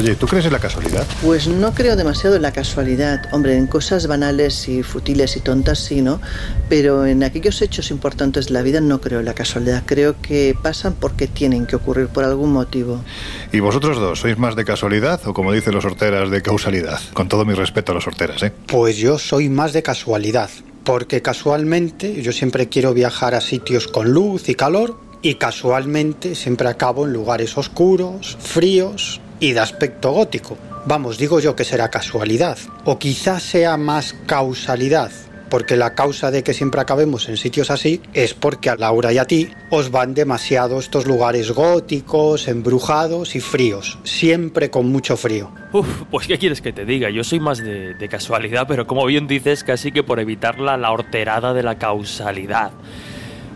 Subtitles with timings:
[0.00, 1.06] Oye, ¿tú crees en la casualidad?
[1.20, 3.28] Pues no creo demasiado en la casualidad.
[3.32, 6.22] Hombre, en cosas banales y futiles y tontas sí, ¿no?
[6.70, 9.82] Pero en aquellos hechos importantes de la vida no creo en la casualidad.
[9.84, 13.04] Creo que pasan porque tienen que ocurrir por algún motivo.
[13.52, 16.98] ¿Y vosotros dos, sois más de casualidad o como dicen los horteras, de causalidad?
[17.12, 18.54] Con todo mi respeto a los horteras, ¿eh?
[18.68, 20.48] Pues yo soy más de casualidad.
[20.82, 26.68] Porque casualmente yo siempre quiero viajar a sitios con luz y calor y casualmente siempre
[26.68, 30.56] acabo en lugares oscuros, fríos y de aspecto gótico.
[30.86, 32.58] Vamos, digo yo que será casualidad.
[32.84, 35.10] O quizás sea más causalidad,
[35.50, 39.18] porque la causa de que siempre acabemos en sitios así es porque a Laura y
[39.18, 45.50] a ti os van demasiado estos lugares góticos, embrujados y fríos, siempre con mucho frío.
[45.72, 49.26] Uf, pues qué quieres que te diga, yo soy más de, casualidad, pero como bien
[49.26, 52.72] dices, casi que por evitar la horterada de la causalidad.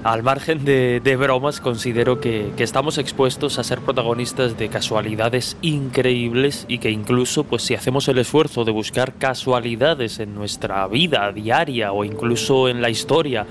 [0.05, 6.67] Al margen de, bromas, considero que, que, estamos expuestos a ser protagonistas de casualidades increíbles
[6.69, 11.93] y que incluso, pues si hacemos el esfuerzo de buscar casualidades en nuestra vida diaria
[11.93, 13.47] o incluso en la historia,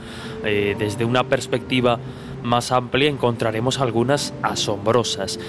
[0.46, 1.98] eh, desde una perspectiva
[2.44, 5.40] más amplia, encontraremos algunas asombrosas.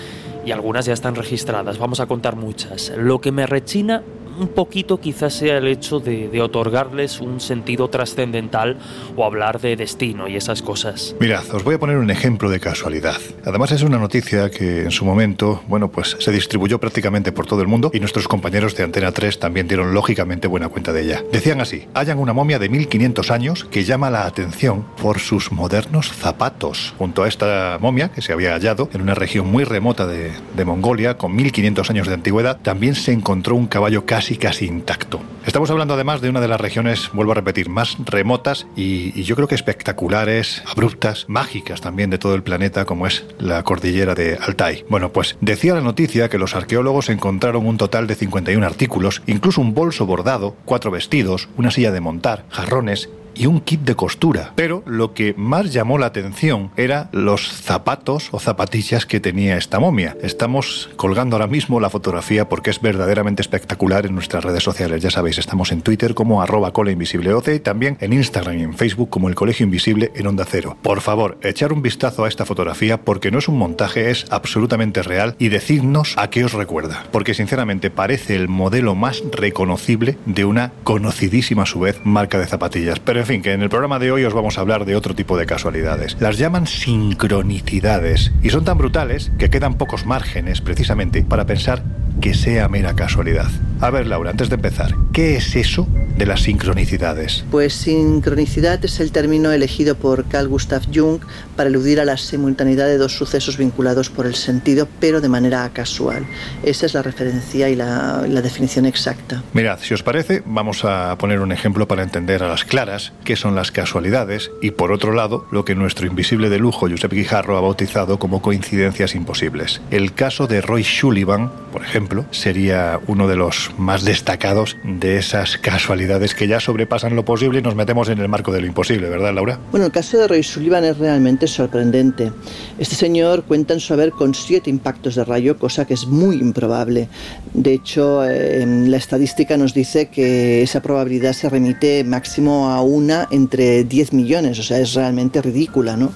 [0.47, 2.91] Y algunas ya están registradas, vamos a contar muchas.
[2.97, 4.03] Lo que me rechina
[4.39, 8.79] un poquito quizás sea el hecho de, de otorgarles un sentido trascendental
[9.17, 11.15] o hablar de destino y esas cosas.
[11.21, 13.17] Mirad, os voy a poner un ejemplo de casualidad.
[13.45, 17.61] Además es una noticia que en su momento, bueno, pues se distribuyó prácticamente por todo
[17.61, 21.23] el mundo y nuestros compañeros de Antena 3 también dieron lógicamente buena cuenta de ella.
[21.33, 26.13] Decían así, hayan una momia de 1500 años que llama la atención por sus modernos
[26.13, 26.95] zapatos.
[26.98, 30.65] Junto a esta momia, que se había hallado en una región muy remota de, de
[30.65, 35.20] Mongolia, con 1500 años de antigüedad, también se encontró un caballo casi casi casi intacto.
[35.44, 39.25] Estamos hablando además de una de las regiones, vuelvo a repetir, más remotas y, y,
[39.25, 44.14] yo creo que espectaculares, abruptas, mágicas también de todo el planeta, como es la cordillera
[44.14, 44.86] de Altai.
[44.89, 49.61] Bueno, pues decía la noticia que los arqueólogos encontraron un total de 51 artículos, incluso
[49.61, 54.52] un bolso bordado, cuatro vestidos, una silla de montar, jarrones y un kit de costura.
[54.55, 59.80] Pero lo que más llamó la atención era los zapatos o zapatillas que tenía esta
[59.80, 60.17] momia.
[60.22, 65.02] Estamos colgando ahora mismo la fotografía porque es verdaderamente espectacular en nuestras redes sociales.
[65.02, 69.28] Ya sabéis, estamos en Twitter como arroba y también en Instagram y en Facebook como
[69.28, 70.77] el Colegio Invisible en Onda Cero.
[70.83, 75.02] Por favor, echar un vistazo a esta fotografía porque no es un montaje, es absolutamente
[75.02, 77.05] real y decidnos a qué os recuerda.
[77.12, 82.46] Porque sinceramente parece el modelo más reconocible de una conocidísima a su vez marca de
[82.46, 83.01] zapatillas.
[83.01, 85.14] Pero en fin, que en el programa de hoy os vamos a hablar de otro
[85.14, 86.14] tipo de casualidades.
[86.20, 91.83] Las llaman sincronicidades y son tan brutales que quedan pocos márgenes precisamente para pensar
[92.20, 93.51] que sea mera casualidad.
[93.80, 97.45] A ver, Laura, antes de empezar, ¿qué es eso de las sincronicidades?
[97.51, 101.20] Pues sincronicidad es el término elegido por Carl Gustav Jung
[101.57, 105.69] para eludir a la simultaneidad de dos sucesos vinculados por el sentido, pero de manera
[105.73, 106.25] casual.
[106.63, 109.42] Esa es la referencia y la, la definición exacta.
[109.52, 113.36] Mirad, si os parece, vamos a poner un ejemplo para entender a las claras qué
[113.36, 117.57] son las casualidades y, por otro lado, lo que nuestro invisible de lujo, Josep Guijarro,
[117.57, 119.81] ha bautizado como coincidencias imposibles.
[119.91, 125.58] El caso de Roy Sullivan, por ejemplo, sería uno de los más destacados de esas
[125.58, 126.04] casualidades
[126.37, 129.35] que ya sobrepasan lo posible y nos metemos en el marco de lo imposible, ¿verdad,
[129.35, 129.59] Laura?
[129.70, 132.32] Bueno, el caso de Roy Sullivan es realmente sorprendente.
[132.79, 136.37] Este señor cuenta en su haber con siete impactos de rayo, cosa que es muy
[136.37, 137.09] improbable.
[137.53, 143.29] De hecho, eh, la estadística nos dice que esa probabilidad se remite máximo a una
[143.31, 146.12] entre 10 millones, o sea, es realmente ridícula, ¿no?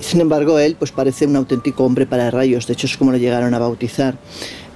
[0.00, 3.18] Sin embargo, él pues parece un auténtico hombre para rayos, de hecho es como lo
[3.18, 4.16] llegaron a bautizar.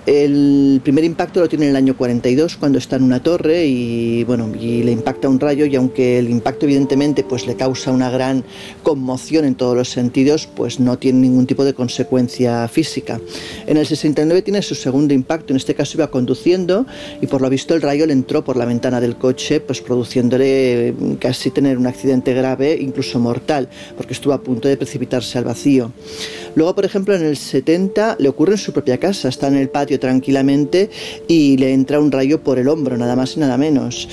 [0.06, 4.22] El primer impacto lo tiene en el año 42 cuando está en una torre y
[4.24, 8.10] bueno y le impacta un rayo y aunque el impacto evidentemente pues le causa una
[8.10, 8.44] gran
[8.82, 13.18] conmoción en todos los sentidos pues no tiene ningún tipo de consecuencia física.
[13.66, 16.84] En el 69 tiene su segundo impacto, en este caso iba conduciendo
[17.22, 20.94] y por lo visto el rayo le entró por la ventana del coche pues produciéndole
[21.18, 25.92] casi tener un accidente grave incluso mortal porque estuvo a punto de precipitarse al vacío.
[26.56, 29.70] Luego por ejemplo en el 70 le ocurre en su propia casa, está en el
[29.70, 30.90] patio tranquilamente
[31.28, 34.08] y le entra un rayo por el hombro, nada más y nada menos.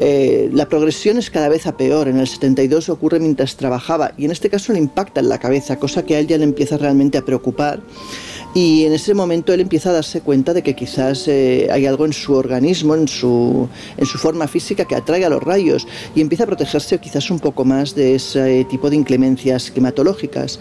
[0.00, 2.08] Eh, la progresión es cada vez a peor.
[2.08, 5.78] En el 72 ocurre mientras trabajaba y en este caso le impacta en la cabeza,
[5.78, 7.80] cosa que a él ya le empieza realmente a preocupar.
[8.56, 12.06] Y en ese momento él empieza a darse cuenta de que quizás eh, hay algo
[12.06, 13.68] en su organismo, en su,
[13.98, 17.38] en su forma física que atrae a los rayos y empieza a protegerse quizás un
[17.38, 20.58] poco más de ese tipo de inclemencias climatológicas.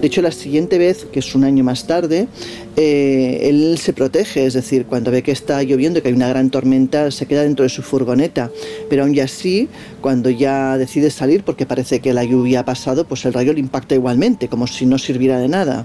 [0.00, 2.28] De hecho, la siguiente vez, que es un año más tarde,
[2.76, 6.50] eh, él se protege, es decir, cuando ve que está lloviendo, que hay una gran
[6.50, 8.52] tormenta, se queda dentro de su furgoneta.
[8.88, 9.68] Pero aún así,
[10.00, 13.58] cuando ya decide salir, porque parece que la lluvia ha pasado, pues el rayo le
[13.58, 15.84] impacta igualmente, como si no sirviera de nada.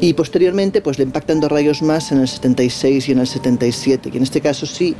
[0.00, 4.10] Y posteriormente pues le impactan dos rayos más en el 76 y en el 77.
[4.12, 4.94] Y en este caso sí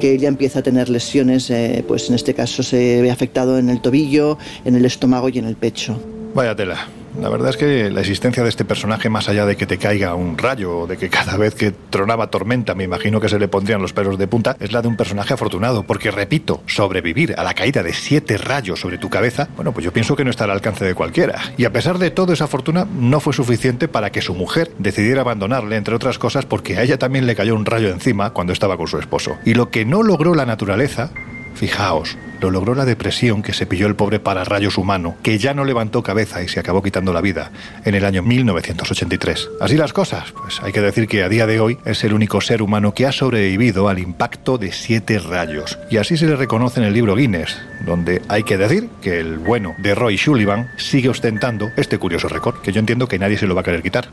[0.00, 3.70] que ella empieza a tener lesiones, eh, pues en este caso se ve afectado en
[3.70, 5.98] el tobillo, en el estómago y en el pecho.
[6.34, 6.88] Vaya tela.
[7.20, 10.14] La verdad es que la existencia de este personaje, más allá de que te caiga
[10.14, 13.48] un rayo o de que cada vez que tronaba tormenta me imagino que se le
[13.48, 15.84] pondrían los pelos de punta, es la de un personaje afortunado.
[15.84, 19.92] Porque, repito, sobrevivir a la caída de siete rayos sobre tu cabeza, bueno, pues yo
[19.92, 21.40] pienso que no está al alcance de cualquiera.
[21.56, 25.20] Y a pesar de todo, esa fortuna no fue suficiente para que su mujer decidiera
[25.20, 28.76] abandonarle, entre otras cosas, porque a ella también le cayó un rayo encima cuando estaba
[28.76, 29.38] con su esposo.
[29.44, 31.10] Y lo que no logró la naturaleza,
[31.54, 35.64] fijaos, lo logró la depresión que se pilló el pobre pararrayos humano, que ya no
[35.64, 37.50] levantó cabeza y se acabó quitando la vida
[37.84, 39.50] en el año 1983.
[39.60, 42.40] Así las cosas, pues hay que decir que a día de hoy es el único
[42.40, 45.78] ser humano que ha sobrevivido al impacto de siete rayos.
[45.90, 47.56] Y así se le reconoce en el libro Guinness,
[47.86, 52.60] donde hay que decir que el bueno de Roy Sullivan sigue ostentando este curioso récord,
[52.60, 54.08] que yo entiendo que nadie se lo va a querer quitar.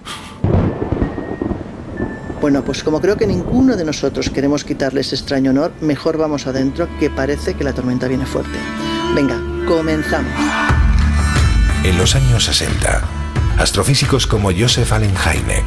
[2.41, 6.47] Bueno, pues como creo que ninguno de nosotros queremos quitarle ese extraño honor, mejor vamos
[6.47, 8.57] adentro, que parece que la tormenta viene fuerte.
[9.13, 10.33] Venga, comenzamos.
[11.83, 13.03] En los años 60,
[13.59, 15.65] astrofísicos como Joseph Allen Hynek,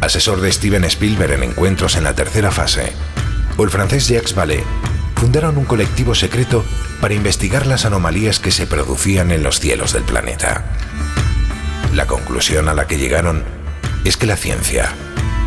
[0.00, 2.92] asesor de Steven Spielberg en encuentros en la tercera fase,
[3.56, 4.62] o el francés Jacques Vallée,
[5.16, 6.64] fundaron un colectivo secreto
[7.00, 10.64] para investigar las anomalías que se producían en los cielos del planeta.
[11.96, 13.42] La conclusión a la que llegaron
[14.04, 14.94] es que la ciencia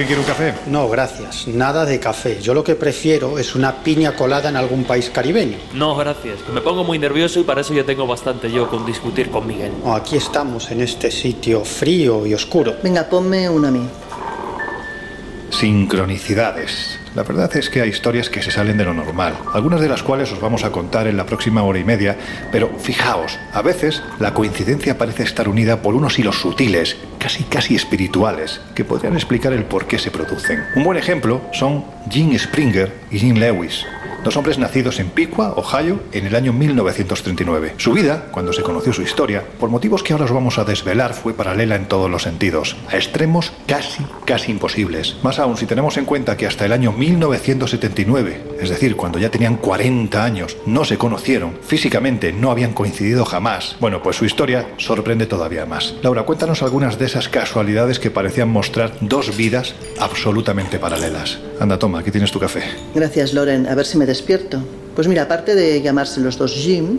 [0.00, 0.70] ¿Alguien quiere un café?
[0.70, 1.46] No, gracias.
[1.46, 2.40] Nada de café.
[2.40, 5.58] Yo lo que prefiero es una piña colada en algún país caribeño.
[5.74, 6.38] No, gracias.
[6.54, 9.72] Me pongo muy nervioso y para eso ya tengo bastante yo con discutir con Miguel.
[9.84, 12.76] Oh, aquí estamos en este sitio frío y oscuro.
[12.82, 13.86] Venga, ponme una a mí.
[15.50, 16.99] Sincronicidades.
[17.14, 20.04] La verdad es que hay historias que se salen de lo normal, algunas de las
[20.04, 22.16] cuales os vamos a contar en la próxima hora y media,
[22.52, 27.74] pero fijaos, a veces la coincidencia parece estar unida por unos hilos sutiles, casi casi
[27.74, 30.62] espirituales, que podrían explicar el por qué se producen.
[30.76, 33.84] Un buen ejemplo son Gene Springer y Gene Lewis,
[34.24, 37.74] dos hombres nacidos en Piqua, Ohio, en el año 1939.
[37.78, 41.14] Su vida, cuando se conoció su historia, por motivos que ahora os vamos a desvelar,
[41.14, 45.16] fue paralela en todos los sentidos, a extremos casi, casi imposibles.
[45.22, 49.30] Más aún si tenemos en cuenta que hasta el año 1979, es decir, cuando ya
[49.30, 53.76] tenían 40 años, no se conocieron, físicamente no habían coincidido jamás.
[53.80, 55.94] Bueno, pues su historia sorprende todavía más.
[56.02, 61.38] Laura, cuéntanos algunas de esas casualidades que parecían mostrar dos vidas absolutamente paralelas.
[61.58, 62.62] Anda, toma, aquí tienes tu café.
[62.94, 63.66] Gracias, Loren.
[63.66, 64.62] A ver si me despierto.
[64.94, 66.98] Pues mira, aparte de llamarse los dos Jim,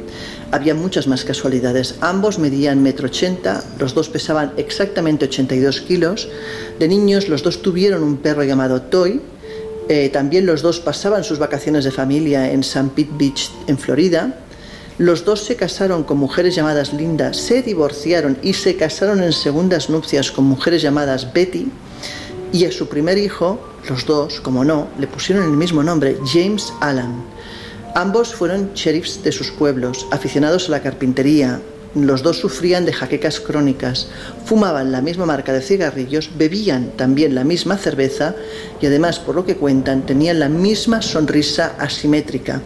[0.49, 1.95] había muchas más casualidades.
[2.01, 6.27] Ambos medían metro ochenta, los dos pesaban exactamente 82 kilos.
[6.79, 9.21] De niños, los dos tuvieron un perro llamado Toy.
[9.89, 12.91] Eh, también los dos pasaban sus vacaciones de familia en St.
[12.95, 14.35] Pete Beach, en Florida.
[14.97, 19.89] Los dos se casaron con mujeres llamadas Linda, se divorciaron y se casaron en segundas
[19.89, 21.67] nupcias con mujeres llamadas Betty.
[22.53, 26.73] Y a su primer hijo, los dos, como no, le pusieron el mismo nombre, James
[26.81, 27.23] Allan.
[27.95, 31.59] Ambos fueron sheriffs de sus pueblos, aficionados a la carpintería.
[31.93, 34.07] Los dos sufrían de jaquecas crónicas,
[34.45, 38.33] fumaban la misma marca de cigarrillos, bebían también la misma cerveza
[38.79, 42.61] y además, por lo que cuentan, tenían la misma sonrisa asimétrica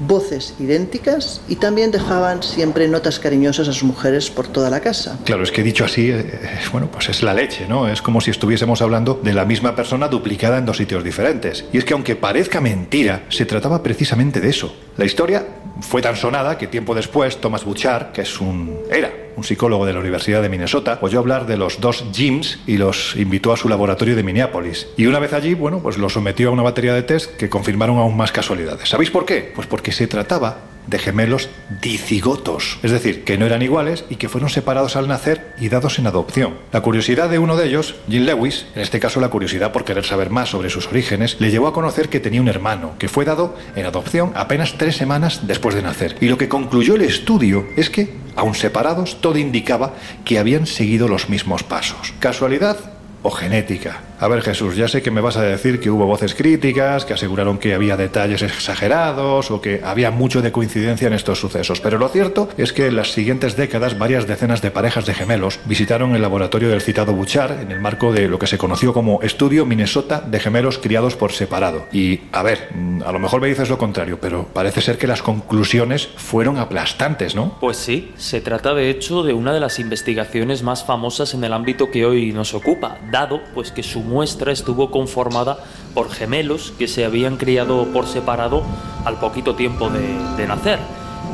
[0.00, 5.18] voces idénticas y también dejaban siempre notas cariñosas a sus mujeres por toda la casa.
[5.24, 6.26] Claro, es que dicho así, eh,
[6.72, 7.88] bueno, pues es la leche, ¿no?
[7.88, 11.64] Es como si estuviésemos hablando de la misma persona duplicada en dos sitios diferentes.
[11.72, 14.74] Y es que aunque parezca mentira, se trataba precisamente de eso.
[14.96, 15.46] La historia
[15.80, 19.92] fue tan sonada que tiempo después Thomas Bouchard, que es un era un psicólogo de
[19.92, 23.68] la Universidad de Minnesota, oyó hablar de los dos Jims y los invitó a su
[23.68, 24.88] laboratorio de Minneapolis.
[24.96, 27.98] Y una vez allí, bueno, pues los sometió a una batería de test que confirmaron
[27.98, 28.88] aún más casualidades.
[28.88, 29.52] ¿Sabéis por qué?
[29.54, 31.48] Pues porque se trataba de gemelos
[31.80, 35.98] dicigotos, es decir, que no eran iguales y que fueron separados al nacer y dados
[35.98, 36.54] en adopción.
[36.72, 40.04] La curiosidad de uno de ellos, Jim Lewis, en este caso la curiosidad por querer
[40.04, 43.24] saber más sobre sus orígenes, le llevó a conocer que tenía un hermano que fue
[43.24, 46.16] dado en adopción apenas tres semanas después de nacer.
[46.20, 51.08] Y lo que concluyó el estudio es que, aun separados, todo indicaba que habían seguido
[51.08, 52.14] los mismos pasos.
[52.18, 52.93] ¿Casualidad
[53.24, 54.02] o genética?
[54.20, 57.14] A ver Jesús, ya sé que me vas a decir que hubo voces críticas, que
[57.14, 61.98] aseguraron que había detalles exagerados o que había mucho de coincidencia en estos sucesos, pero
[61.98, 66.14] lo cierto es que en las siguientes décadas varias decenas de parejas de gemelos visitaron
[66.14, 69.66] el laboratorio del citado Buchar en el marco de lo que se conoció como Estudio
[69.66, 71.86] Minnesota de gemelos criados por separado.
[71.92, 72.68] Y a ver,
[73.04, 77.34] a lo mejor me dices lo contrario, pero parece ser que las conclusiones fueron aplastantes,
[77.34, 77.58] ¿no?
[77.58, 81.52] Pues sí, se trata de hecho de una de las investigaciones más famosas en el
[81.52, 85.58] ámbito que hoy nos ocupa, dado pues que su muestra estuvo conformada
[85.94, 88.64] por gemelos que se habían criado por separado
[89.04, 90.80] al poquito tiempo de, nacer.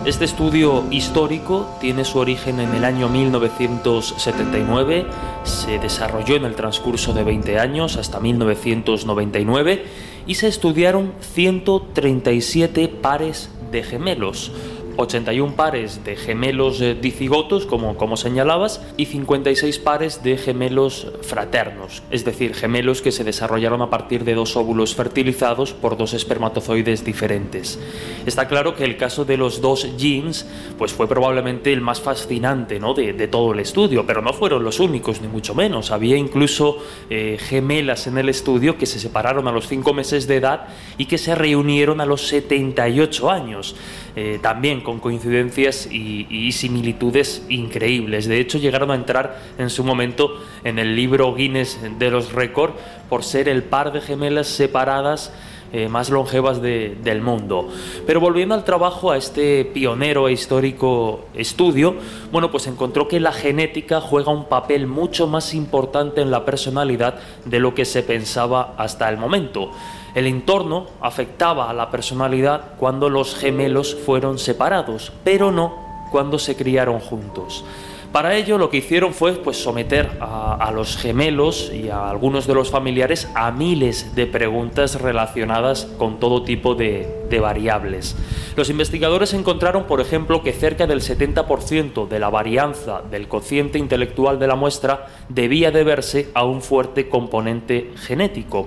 [0.04, 5.06] Este estudio histórico tiene su origen en el año 1979,
[5.44, 9.84] se desarrolló en el transcurso de 20 años hasta 1999
[10.26, 14.52] y se estudiaron 137 pares de gemelos.
[15.00, 22.02] 81 pares de gemelos eh, dicigotos, como, como señalabas, y 56 pares de gemelos fraternos,
[22.10, 27.04] es decir, gemelos que se desarrollaron a partir de dos óvulos fertilizados por dos espermatozoides
[27.04, 27.78] diferentes.
[28.26, 30.46] Está claro que el caso de los dos genes
[30.78, 32.94] pues fue probablemente el más fascinante ¿no?
[32.94, 35.90] de, todo el estudio, pero no fueron los únicos, ni mucho menos.
[35.90, 36.78] Había incluso
[37.08, 41.06] eh, gemelas en el estudio que se separaron a los 5 meses de edad y
[41.06, 43.76] que se reunieron a los 78 años.
[44.16, 48.26] Eh, también con coincidencias y, similitudes increíbles.
[48.26, 52.74] De hecho, llegaron a entrar en su momento en el libro Guinness de los récords
[53.08, 55.32] por ser el par de gemelas separadas
[55.72, 57.68] eh, más longevas del mundo.
[58.04, 61.94] Pero volviendo al trabajo, a este pionero e histórico estudio,
[62.32, 67.20] bueno, pues encontró que la genética juega un papel mucho más importante en la personalidad
[67.44, 69.70] de lo que se pensaba hasta el momento.
[70.14, 76.56] El entorno afectaba a la personalidad cuando los gemelos fueron separados, pero no cuando se
[76.56, 77.64] criaron juntos.
[78.12, 82.54] Para ello lo que hicieron fue pues, someter a, los gemelos y a algunos de
[82.54, 88.16] los familiares a miles de preguntas relacionadas con todo tipo de, variables.
[88.56, 94.40] Los investigadores encontraron, por ejemplo, que cerca del 70% de la varianza del cociente intelectual
[94.40, 98.66] de la muestra debía deberse a un fuerte componente genético.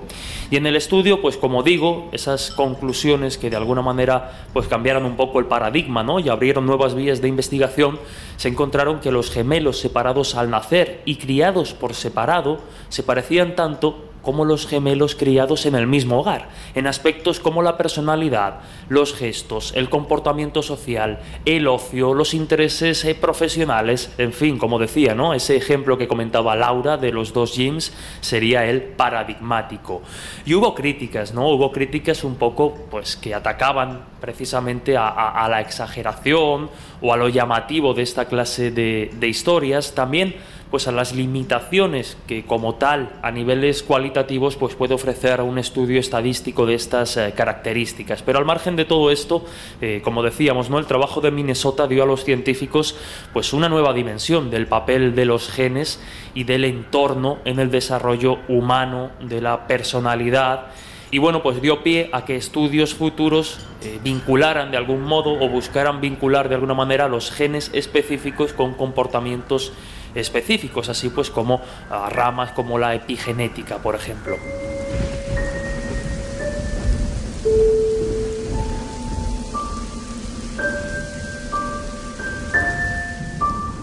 [0.49, 5.03] Y en el estudio, pues como digo, esas conclusiones que de alguna manera pues cambiaron
[5.03, 6.21] un poco el paradigma, ¿no?
[6.21, 7.99] y abrieron nuevas vías de investigación,
[8.37, 12.59] se encontraron que los gemelos separados al nacer y criados por separado
[12.89, 17.77] se parecían tanto como los gemelos criados en el mismo hogar, en aspectos como la
[17.77, 24.79] personalidad, los gestos, el comportamiento social, el ocio, los intereses eh, profesionales, en fin, como
[24.79, 25.33] decía, ¿no?
[25.33, 30.01] Ese ejemplo que comentaba Laura de los dos Jims sería el paradigmático.
[30.45, 31.49] Y hubo críticas, ¿no?
[31.49, 36.69] Hubo críticas un poco, pues, que atacaban precisamente a, la exageración
[37.01, 39.93] o a lo llamativo de esta clase de historias.
[39.93, 40.35] También
[40.73, 45.99] pues a las limitaciones que como tal a niveles cualitativos pues puede ofrecer un estudio
[45.99, 48.23] estadístico de estas eh, características.
[48.23, 49.45] Pero al margen de todo esto,
[49.81, 50.79] eh, como decíamos, ¿no?
[50.79, 52.95] el trabajo de Minnesota dio a los científicos
[53.33, 56.01] pues una nueva dimensión del papel de los genes
[56.33, 60.71] y del entorno en el desarrollo humano de la personalidad
[61.11, 65.47] y bueno, pues dio pie a que estudios futuros eh, vincularan de algún modo o
[65.47, 69.73] buscaran vincular de alguna manera los genes específicos con comportamientos
[70.15, 71.61] específicos, así pues como
[72.09, 74.37] ramas como la epigenética, por ejemplo.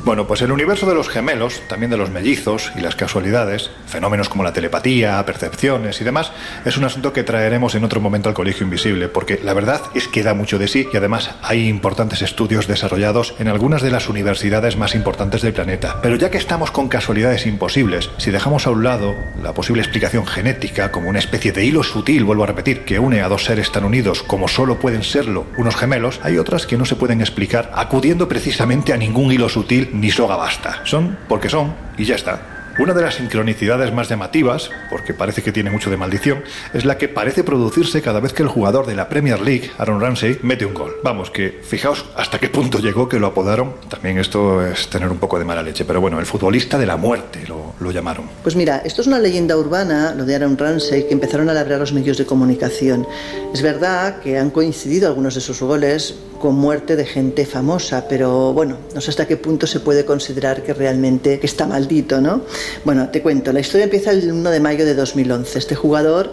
[0.02, 4.30] Bueno, pues el universo de los gemelos, también de los mellizos y las casualidades, fenómenos
[4.30, 6.32] como la telepatía, percepciones y demás,
[6.64, 10.08] es un asunto que traeremos en otro momento al Colegio Invisible, porque la verdad es
[10.08, 14.08] que da mucho de sí y además hay importantes estudios desarrollados en algunas de las
[14.08, 15.98] universidades más importantes del planeta.
[16.00, 20.26] Pero ya que estamos con casualidades imposibles, si dejamos a un lado la posible explicación
[20.26, 23.70] genética como una especie de hilo sutil, vuelvo a repetir, que une a dos seres
[23.70, 27.70] tan unidos como solo pueden serlo unos gemelos, hay otras que no se pueden explicar
[27.74, 30.80] acudiendo precisamente a ningún hilo sutil ni soga basta.
[30.84, 32.60] Son porque son y ya está.
[32.78, 36.42] Una de las sincronicidades más llamativas, porque parece que tiene mucho de maldición,
[36.72, 40.00] es la que parece producirse cada vez que el jugador de la Premier League, Aaron
[40.00, 40.96] Ramsey, mete un gol.
[41.04, 43.74] Vamos, que fijaos hasta qué punto llegó que lo apodaron.
[43.90, 46.96] También esto es tener un poco de mala leche, pero bueno, el futbolista de la
[46.96, 48.30] muerte lo, lo llamaron.
[48.42, 51.80] Pues mira, esto es una leyenda urbana, lo de Aaron Ramsey, que empezaron a labrar
[51.80, 53.06] los medios de comunicación.
[53.52, 58.52] Es verdad que han coincidido algunos de sus goles con muerte de gente famosa, pero
[58.52, 62.42] bueno, no sé hasta qué punto se puede considerar que realmente está maldito, ¿no?
[62.84, 65.58] Bueno, te cuento, la historia empieza el 1 de mayo de 2011.
[65.58, 66.32] Este jugador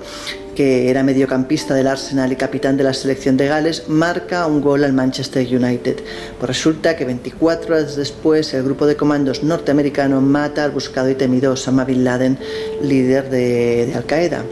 [0.58, 4.84] que era mediocampista del Arsenal y capitán de la selección de Gales, marca un gol
[4.84, 5.98] al Manchester United.
[6.40, 11.14] Pues resulta que 24 horas después el grupo de comandos norteamericano mata al buscado y
[11.14, 12.40] temido Osama Bin Laden,
[12.82, 14.46] líder de, de Al Qaeda.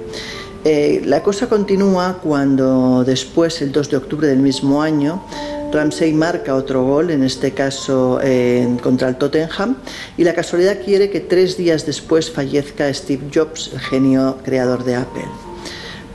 [0.67, 5.24] Eh, la cosa continúa cuando después, el 2 de octubre del mismo año,
[5.72, 8.19] Ramsey marca otro gol, en este caso
[8.81, 9.77] contra el Tottenham,
[10.17, 14.95] y la casualidad quiere que tres días después fallezca Steve Jobs, el genio creador de
[14.95, 15.25] Apple.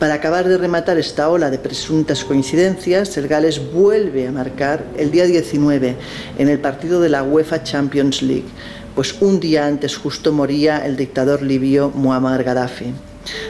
[0.00, 5.12] Para acabar de rematar esta ola de presuntas coincidencias, el Gales vuelve a marcar el
[5.12, 5.94] día 19
[6.38, 8.48] en el partido de la UEFA Champions League,
[8.96, 12.94] pues un día antes justo moría el dictador libio Muammar Gaddafi.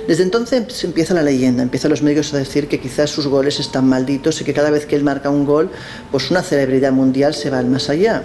[0.06, 3.88] Desde entonces empieza la leyenda, empiezan los médicos a decir que quizás sus goles están
[3.88, 5.70] malditos y que cada vez que él marca un gol,
[6.10, 8.25] pues una celebridad mundial se va al más allá.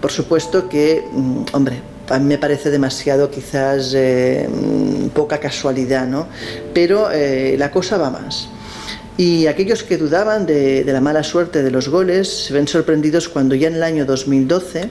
[0.00, 6.06] Por supuesto que, mm, hombre, a mí me parece demasiado quizás eh, mm, poca casualidad,
[6.06, 6.26] ¿no?
[6.74, 8.48] Pero eh, la cosa va más.
[9.16, 13.28] Y aquellos que dudaban de, de, la mala suerte de los goles se ven sorprendidos
[13.28, 14.88] cuando ya en el año 2012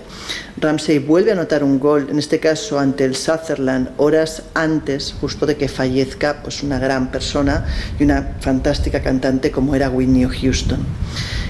[0.62, 5.46] Ramsey vuelve a anotar un gol, en este caso ante el Sutherland, horas antes justo
[5.46, 7.66] de que fallezca pues una gran persona
[7.98, 10.80] y una fantástica cantante como era Whitney Houston.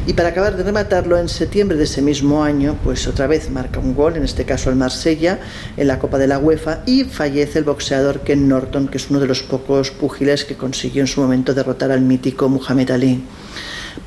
[0.05, 3.79] Y para acabar de rematarlo, en septiembre de ese mismo año, pues otra vez marca
[3.79, 5.39] un gol, en este caso el Marsella,
[5.75, 9.19] en la Copa de la UEFA, y fallece el boxeador Ken Norton, que es uno
[9.19, 13.23] de los pocos púgiles que consiguió en su momento derrotar al mítico Muhammad Ali.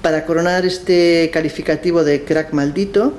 [0.00, 3.14] Para coronar este calificativo de crack maldito,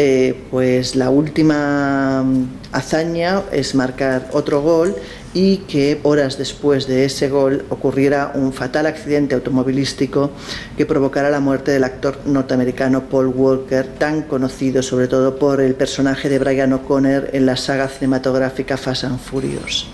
[0.00, 2.24] eh, pues la última
[2.70, 4.94] hazaña es marcar otro gol
[5.34, 10.30] y que horas después de ese gol ocurriera un fatal accidente automovilístico
[10.76, 15.74] que provocara la muerte del actor norteamericano Paul Walker, tan conocido sobre todo por el
[15.74, 19.88] personaje de Brian O'Connor en la saga cinematográfica Fast and Furious.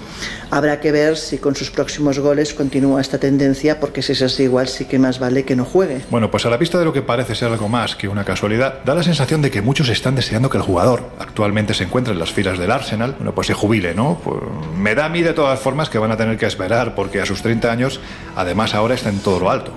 [0.50, 4.44] Habrá que ver si con sus próximos goles continúa esta tendencia, porque si es así
[4.44, 6.02] igual sí que más vale que no juegue.
[6.10, 8.82] Bueno, pues a la vista de lo que parece ser algo más que una casualidad,
[8.84, 12.18] da la sensación de que muchos están deseando que el jugador actualmente se encuentre en
[12.18, 14.20] las filas del Arsenal, bueno, pues se jubile, ¿no?
[14.22, 14.38] Pues
[14.76, 17.26] me da a mí de todas formas que van a tener que esperar, porque a
[17.26, 18.00] sus 30 años,
[18.36, 19.74] además ahora está en todo lo alto.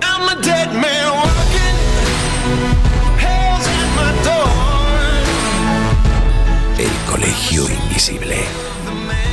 [6.77, 8.66] El Colegio Invisible.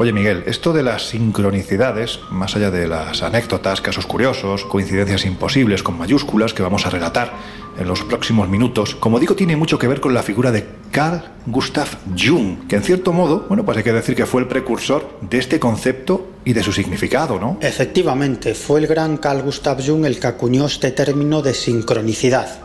[0.00, 5.82] Oye Miguel, esto de las sincronicidades, más allá de las anécdotas, casos curiosos, coincidencias imposibles
[5.82, 7.32] con mayúsculas que vamos a relatar
[7.76, 11.24] en los próximos minutos, como digo, tiene mucho que ver con la figura de Carl
[11.46, 15.18] Gustav Jung, que en cierto modo, bueno, pues hay que decir que fue el precursor
[15.20, 17.58] de este concepto y de su significado, ¿no?
[17.60, 22.60] Efectivamente, fue el gran Carl Gustav Jung el que acuñó este término de sincronicidad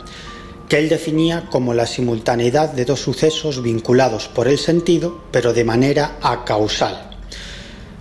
[0.69, 5.65] que él definía como la simultaneidad de dos sucesos vinculados por el sentido, pero de
[5.65, 7.12] manera acausal.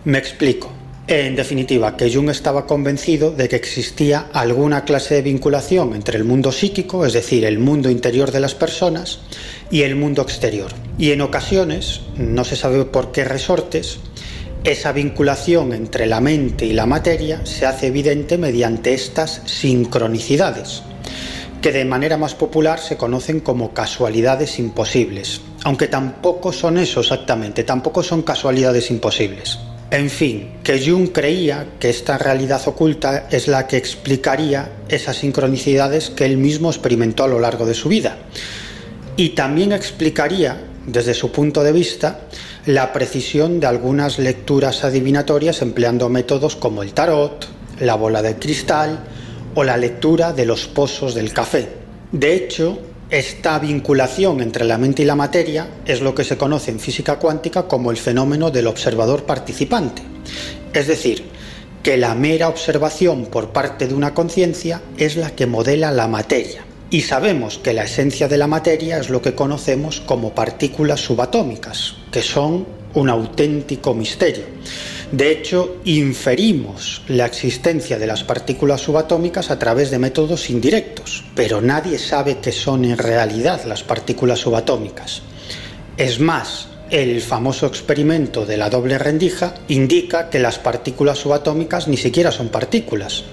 [0.05, 0.69] Me explico.
[1.07, 6.25] En definitiva, que Jung estaba convencido de que existía alguna clase de vinculación entre el
[6.25, 9.21] mundo psíquico, es decir, el mundo interior de las personas,
[9.71, 10.73] y el mundo exterior.
[10.99, 13.99] Y en ocasiones, no se sabe por qué resortes,
[14.65, 20.83] esa vinculación entre la mente y la materia se hace evidente mediante estas sincronicidades,
[21.61, 27.63] que de manera más popular se conocen como casualidades imposibles, aunque tampoco son eso exactamente,
[27.63, 29.61] tampoco son casualidades imposibles.
[29.93, 36.09] En fin, que Jung creía que esta realidad oculta es la que explicaría esas sincronicidades
[36.09, 38.17] que él mismo experimentó a lo largo de su vida.
[39.19, 42.21] Y también explicaría, desde su punto de vista,
[42.65, 47.47] la precisión de algunas lecturas adivinatorias empleando métodos como el tarot,
[47.79, 49.01] la bola de cristal
[49.55, 51.69] o la lectura de los pozos del café.
[52.13, 52.79] De hecho,
[53.13, 57.19] esta vinculación entre la mente y la materia es lo que se conoce en física
[57.19, 60.01] cuántica como el fenómeno del observador participante.
[60.73, 61.23] Es decir,
[61.83, 66.65] que la mera observación por parte de una conciencia es la que modela la materia.
[66.89, 71.97] Y sabemos que la esencia de la materia es lo que conocemos como partículas subatómicas,
[72.11, 74.45] que son un auténtico misterio.
[75.13, 81.61] De hecho, inferimos la existencia de las partículas subatómicas a través de métodos indirectos, pero
[81.61, 85.21] nadie sabe qué son en realidad las partículas subatómicas.
[85.99, 91.99] Es más, el famoso experimento de la doble rendija indica que las partículas subatómicas ni
[91.99, 93.25] siquiera son partículas,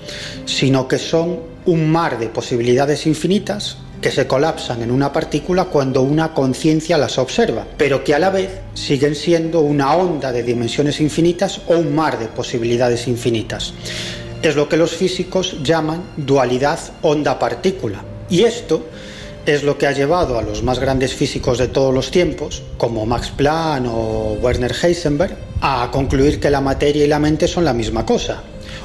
[0.43, 6.01] sino que son un mar de posibilidades infinitas que se colapsan en una partícula cuando
[6.01, 11.01] una conciencia las observa, pero que a la vez siguen siendo una onda de dimensiones
[11.01, 13.73] infinitas o un mar de posibilidades infinitas.
[14.41, 18.03] Es lo que los físicos llaman dualidad onda-partícula.
[18.29, 18.85] Y esto
[19.45, 23.05] es lo que ha llevado a los más grandes físicos de todos los tiempos, como
[23.05, 27.73] Max Planck o Werner Heisenberg, a concluir que la materia y la mente son la
[27.73, 28.43] misma cosa.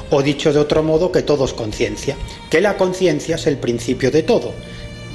[0.09, 2.17] O dicho de otro modo, que todo es conciencia,
[2.49, 4.53] que la conciencia es el principio de todo,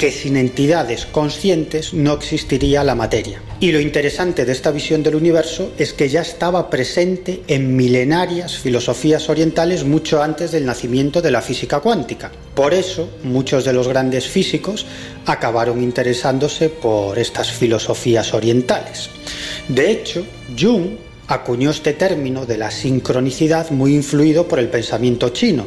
[0.00, 3.42] que sin entidades conscientes no existiría la materia.
[3.60, 8.56] Y lo interesante de esta visión del universo es que ya estaba presente en milenarias
[8.56, 12.32] filosofías orientales mucho antes del nacimiento de la física cuántica.
[12.54, 14.86] Por eso, muchos de los grandes físicos
[15.26, 19.10] acabaron interesándose por estas filosofías orientales.
[19.68, 20.24] De hecho,
[20.58, 20.92] Jung
[21.26, 25.66] acuñó este término de la sincronicidad muy influido por el pensamiento chino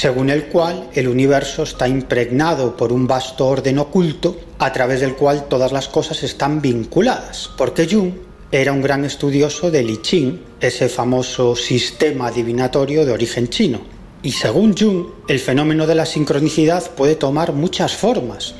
[0.00, 5.14] según el cual el universo está impregnado por un vasto orden oculto a través del
[5.14, 8.12] cual todas las cosas están vinculadas, porque Jung
[8.50, 13.82] era un gran estudioso del I Ching, ese famoso sistema adivinatorio de origen chino.
[14.22, 18.54] Y según Jung, el fenómeno de la sincronicidad puede tomar muchas formas,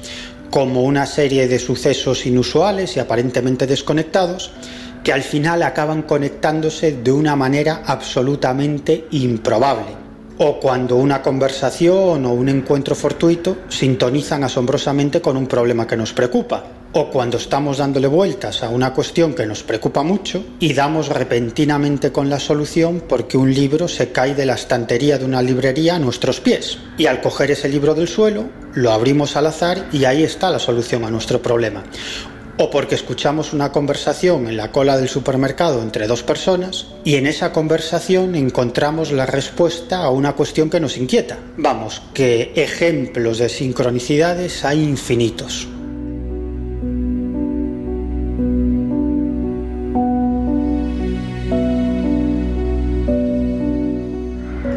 [0.50, 4.50] como una serie de sucesos inusuales y aparentemente desconectados,
[5.02, 10.09] que al final acaban conectándose de una manera absolutamente improbable
[10.42, 16.14] o cuando una conversación o un encuentro fortuito sintonizan asombrosamente con un problema que nos
[16.14, 21.08] preocupa, o cuando estamos dándole vueltas a una cuestión que nos preocupa mucho y damos
[21.08, 25.96] repentinamente con la solución porque un libro se cae de la estantería de una librería
[25.96, 26.78] a nuestros pies.
[26.96, 30.58] Y al coger ese libro del suelo, lo abrimos al azar y ahí está la
[30.58, 31.84] solución a nuestro problema
[32.62, 37.26] o porque escuchamos una conversación en la cola del supermercado entre dos personas y en
[37.26, 41.38] esa conversación encontramos la respuesta a una cuestión que nos inquieta.
[41.56, 45.68] Vamos, que ejemplos de sincronicidades hay infinitos.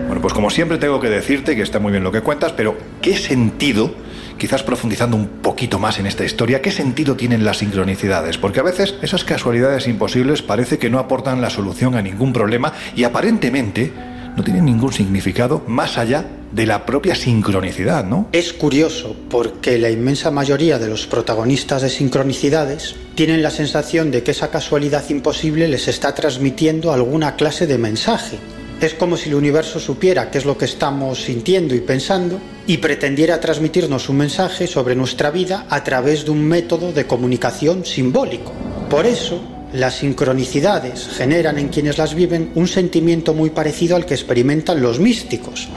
[0.07, 2.77] Bueno, pues como siempre tengo que decirte que está muy bien lo que cuentas, pero
[3.01, 4.02] ¿qué sentido
[4.37, 8.37] quizás profundizando un poquito más en esta historia, ¿qué sentido tienen las sincronicidades?
[8.37, 12.73] Porque a veces esas casualidades imposibles parece que no aportan la solución a ningún problema
[12.95, 13.91] y aparentemente
[14.35, 18.27] no tienen ningún significado más allá de la propia sincronicidad, ¿no?
[18.31, 24.23] Es curioso porque la inmensa mayoría de los protagonistas de sincronicidades tienen la sensación de
[24.23, 28.37] que esa casualidad imposible les está transmitiendo alguna clase de mensaje
[28.85, 32.77] es como si el universo supiera qué es lo que estamos sintiendo y pensando y
[32.77, 38.51] pretendiera transmitirnos un mensaje sobre nuestra vida a través de un método de comunicación simbólico.
[38.89, 39.41] Por eso,
[39.73, 44.99] las sincronicidades generan en quienes las viven un sentimiento muy parecido al que experimentan los
[44.99, 45.69] místicos,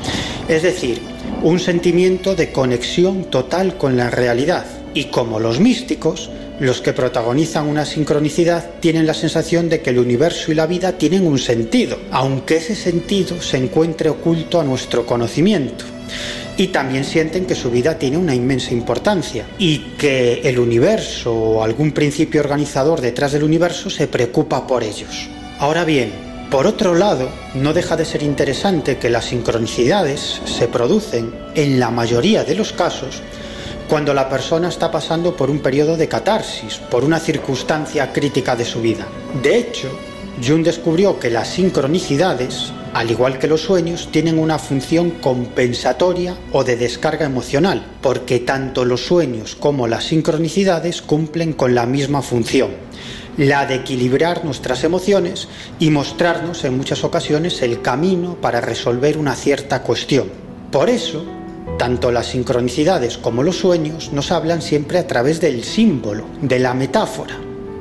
[0.48, 1.00] es decir,
[1.42, 4.66] un sentimiento de conexión total con la realidad.
[4.96, 9.98] Y como los místicos, los que protagonizan una sincronicidad tienen la sensación de que el
[9.98, 15.04] universo y la vida tienen un sentido, aunque ese sentido se encuentre oculto a nuestro
[15.04, 15.84] conocimiento.
[16.56, 21.62] Y también sienten que su vida tiene una inmensa importancia y que el universo o
[21.62, 25.28] algún principio organizador detrás del universo se preocupa por ellos.
[25.58, 26.10] Ahora bien,
[26.50, 31.90] por otro lado, no deja de ser interesante que las sincronicidades se producen, en la
[31.90, 33.20] mayoría de los casos,
[33.88, 38.64] cuando la persona está pasando por un periodo de catarsis, por una circunstancia crítica de
[38.64, 39.06] su vida.
[39.42, 39.88] De hecho,
[40.44, 46.62] Jung descubrió que las sincronicidades, al igual que los sueños, tienen una función compensatoria o
[46.62, 52.70] de descarga emocional, porque tanto los sueños como las sincronicidades cumplen con la misma función,
[53.38, 59.34] la de equilibrar nuestras emociones y mostrarnos en muchas ocasiones el camino para resolver una
[59.34, 60.30] cierta cuestión.
[60.70, 61.24] Por eso,
[61.78, 66.74] tanto las sincronicidades como los sueños nos hablan siempre a través del símbolo, de la
[66.74, 67.36] metáfora.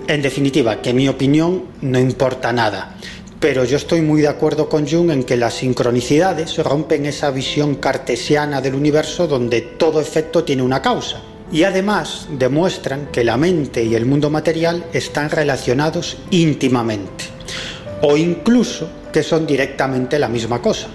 [0.07, 2.95] En definitiva, que mi opinión no importa nada.
[3.39, 7.75] Pero yo estoy muy de acuerdo con Jung en que las sincronicidades rompen esa visión
[7.75, 11.21] cartesiana del universo donde todo efecto tiene una causa.
[11.51, 17.25] Y además demuestran que la mente y el mundo material están relacionados íntimamente.
[18.01, 20.87] O incluso que son directamente la misma cosa.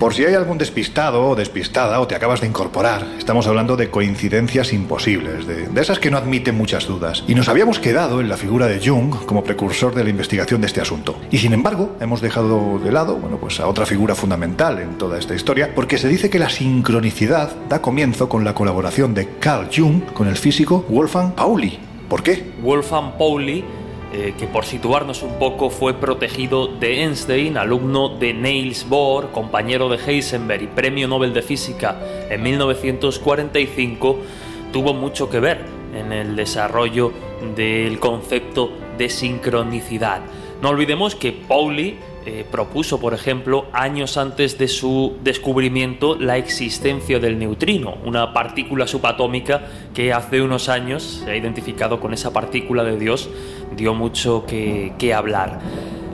[0.00, 3.90] Por si hay algún despistado o despistada o te acabas de incorporar, estamos hablando de
[3.90, 7.22] coincidencias imposibles, de, de esas que no admiten muchas dudas.
[7.28, 10.68] Y nos habíamos quedado en la figura de Jung como precursor de la investigación de
[10.68, 11.20] este asunto.
[11.30, 15.18] Y sin embargo, hemos dejado de lado, bueno, pues a otra figura fundamental en toda
[15.18, 19.68] esta historia, porque se dice que la sincronicidad da comienzo con la colaboración de Carl
[19.70, 21.78] Jung con el físico Wolfgang Pauli.
[22.08, 22.52] ¿Por qué?
[22.62, 23.66] Wolfgang Pauli
[24.12, 29.88] eh, que por situarnos un poco fue protegido de Einstein, alumno de Niels Bohr, compañero
[29.88, 31.96] de Heisenberg y premio Nobel de Física
[32.28, 34.18] en 1945,
[34.72, 37.12] tuvo mucho que ver en el desarrollo
[37.54, 40.22] del concepto de sincronicidad.
[40.60, 47.18] No olvidemos que Pauli eh, propuso, por ejemplo, años antes de su descubrimiento, la existencia
[47.18, 49.62] del neutrino, una partícula subatómica
[49.94, 53.30] que hace unos años se ha identificado con esa partícula de Dios,
[53.74, 55.60] dio mucho que, que hablar.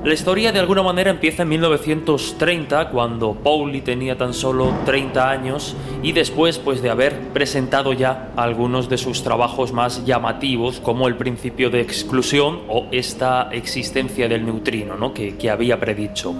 [0.06, 5.74] La historia de alguna manera empieza en 1930 cuando Pauli tenía tan solo 30 años
[6.00, 11.16] y después pues de haber presentado ya algunos de sus trabajos más llamativos como el
[11.16, 15.12] principio de exclusión o esta existencia del neutrino ¿no?
[15.12, 16.36] que, que había predicho.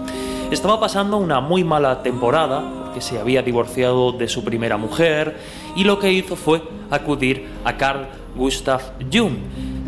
[0.53, 5.39] Estaba pasando una muy mala temporada que se había divorciado de su primera mujer
[5.75, 9.39] y lo que hizo fue acudir a Carl Gustav Jung.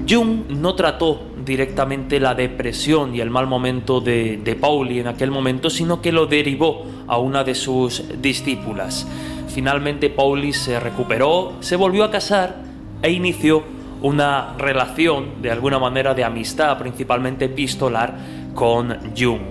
[0.09, 5.69] Jung no trató directamente la depresión y el mal momento de, Pauli en aquel momento,
[5.69, 9.07] sino que lo derivó a una de sus discípulas.
[9.49, 12.57] Finalmente Pauli se recuperó, se volvió a casar
[13.03, 13.63] e inició
[14.01, 18.17] una relación de alguna manera de amistad, principalmente epistolar,
[18.55, 19.43] con Jung.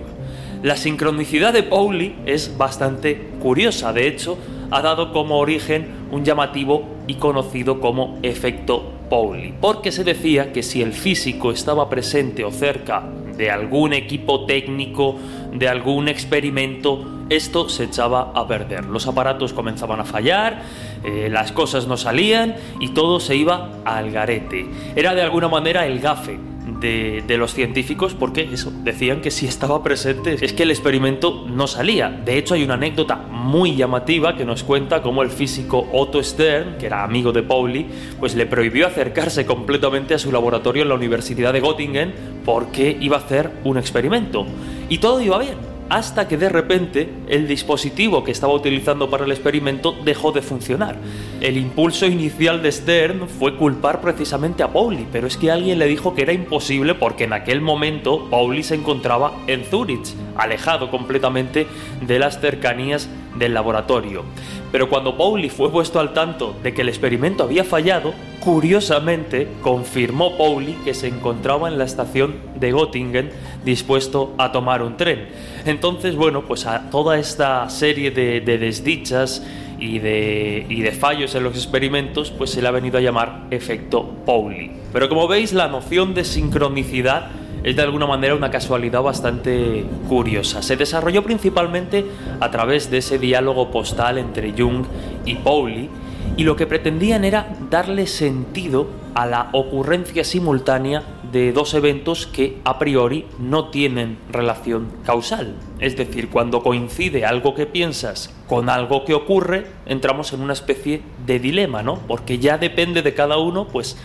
[0.64, 4.36] La sincronicidad de Pauli es bastante curiosa, de hecho,
[4.72, 10.62] ha dado como origen un llamativo y conocido como efecto Pauli, porque se decía que
[10.62, 13.02] si el físico estaba presente o cerca
[13.36, 15.16] de algún equipo técnico,
[15.52, 18.86] de algún experimento, esto se echaba a perder.
[18.86, 20.62] Los aparatos comenzaban a fallar,
[21.04, 24.66] eh, las cosas no salían y todo se iba al garete.
[24.96, 26.38] Era de alguna manera el gafe
[26.80, 31.66] de, los científicos porque eso, decían que si estaba presente es que el experimento no
[31.66, 32.10] salía.
[32.10, 36.78] De hecho hay una anécdota muy llamativa que nos cuenta cómo el físico Otto Stern,
[36.78, 37.86] que era amigo de Pauli,
[38.18, 42.14] pues le prohibió acercarse completamente a su laboratorio en la Universidad de Göttingen
[42.44, 44.46] porque iba a hacer un experimento.
[44.88, 49.32] Y todo iba bien hasta que de repente el dispositivo que estaba utilizando para el
[49.32, 50.96] experimento dejó de funcionar.
[51.40, 55.86] El impulso inicial de Stern fue culpar precisamente a Pauli, pero es que alguien le
[55.86, 61.66] dijo que era imposible porque en aquel momento Pauli se encontraba en Zurich, alejado completamente
[62.06, 64.24] de las cercanías del laboratorio.
[64.70, 70.36] Pero cuando Pauli fue puesto al tanto de que el experimento había fallado, curiosamente confirmó
[70.36, 73.30] Pauli que se encontraba en la estación de Göttingen
[73.64, 75.28] dispuesto a tomar un tren.
[75.64, 79.42] Entonces, bueno, pues a toda esta serie de, de desdichas
[79.78, 83.46] y de, y de, fallos en los experimentos, pues se le ha venido a llamar
[83.50, 84.72] efecto Pauli.
[84.92, 87.30] Pero como veis, la noción de sincronicidad
[87.62, 90.62] es de alguna manera una casualidad bastante curiosa.
[90.62, 92.04] Se desarrolló principalmente
[92.40, 94.84] a través de ese diálogo postal entre Jung
[95.24, 95.88] y Pauli
[96.36, 102.58] y lo que pretendían era darle sentido a la ocurrencia simultánea de dos eventos que
[102.64, 105.56] a priori no tienen relación causal.
[105.78, 111.02] Es decir, cuando coincide algo que piensas con algo que ocurre, entramos en una especie
[111.26, 111.98] de dilema, ¿no?
[112.06, 113.96] Porque ya depende de cada uno, pues,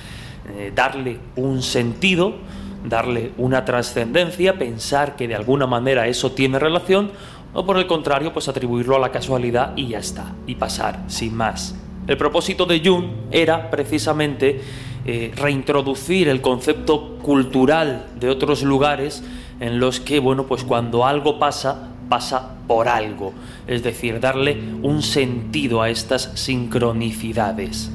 [0.58, 2.36] eh, darle un sentido
[2.84, 7.12] darle una trascendencia, pensar que de alguna manera eso tiene relación,
[7.54, 11.36] o por el contrario, pues atribuirlo a la casualidad y ya está, y pasar, sin
[11.36, 11.76] más.
[12.08, 14.62] El propósito de Jung era precisamente
[15.06, 19.24] eh, reintroducir el concepto cultural de otros lugares
[19.60, 23.34] en los que, bueno, pues cuando algo pasa, pasa por algo,
[23.68, 27.92] es decir, darle un sentido a estas sincronicidades.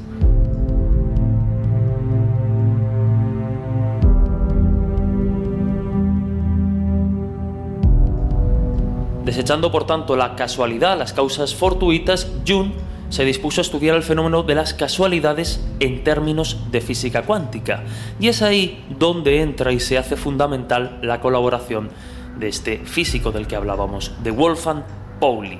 [9.28, 12.70] Desechando por tanto la casualidad, las causas fortuitas, Jung
[13.10, 17.84] se dispuso a estudiar el fenómeno de las casualidades en términos de física cuántica.
[18.18, 21.90] Y es ahí donde entra y se hace fundamental la colaboración
[22.38, 24.84] de este físico del que hablábamos, de Wolfgang
[25.20, 25.58] Pauli.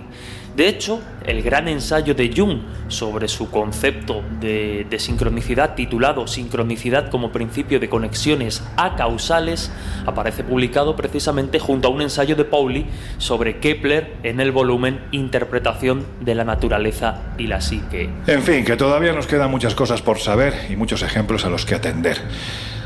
[0.59, 7.31] De hecho, el gran ensayo de Jung sobre su concepto de, sincronicidad, titulado Sincronicidad como
[7.31, 9.71] principio de conexiones acausales,
[10.05, 12.87] aparece publicado precisamente junto a un ensayo de Pauli
[13.19, 18.11] sobre Kepler en el volumen Interpretación de la naturaleza y la psique.
[18.27, 21.67] En fin, que todavía nos quedan muchas cosas por saber y muchos ejemplos a los
[21.67, 22.19] que atender.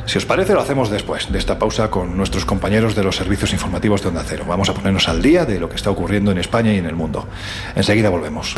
[0.06, 3.52] Si os parece, lo hacemos después de esta pausa con nuestros compañeros de los servicios
[3.52, 4.44] informativos de Onda Cero.
[4.46, 6.96] Vamos a ponernos al día de lo que está ocurriendo en España y en el
[6.96, 7.26] mundo.
[7.74, 8.54] Enseguida volvemos.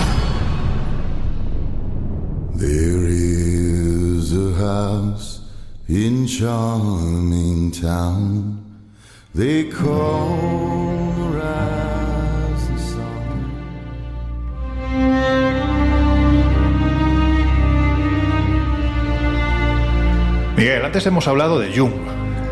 [20.56, 21.92] Miguel, antes hemos hablado de Jung,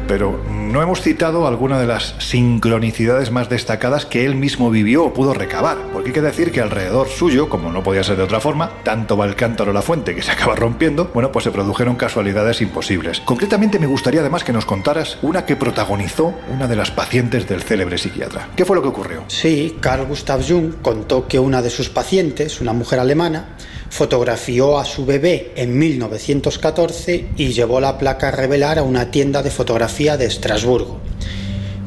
[0.09, 5.13] pero no hemos citado alguna de las sincronicidades más destacadas que él mismo vivió o
[5.15, 8.41] pudo recabar, porque hay que decir que alrededor suyo, como no podía ser de otra
[8.41, 11.95] forma, tanto va el cántaro la fuente que se acaba rompiendo, bueno, pues se produjeron
[11.95, 13.21] casualidades imposibles.
[13.21, 17.63] Concretamente me gustaría además que nos contaras una que protagonizó una de las pacientes del
[17.63, 18.49] célebre psiquiatra.
[18.57, 19.23] ¿Qué fue lo que ocurrió?
[19.29, 23.51] Sí, Carl Gustav Jung contó que una de sus pacientes, una mujer alemana,
[23.93, 29.43] fotografió a su bebé en 1914 y llevó la placa a revelar a una tienda
[29.43, 30.99] de fotografía de Estrasburgo.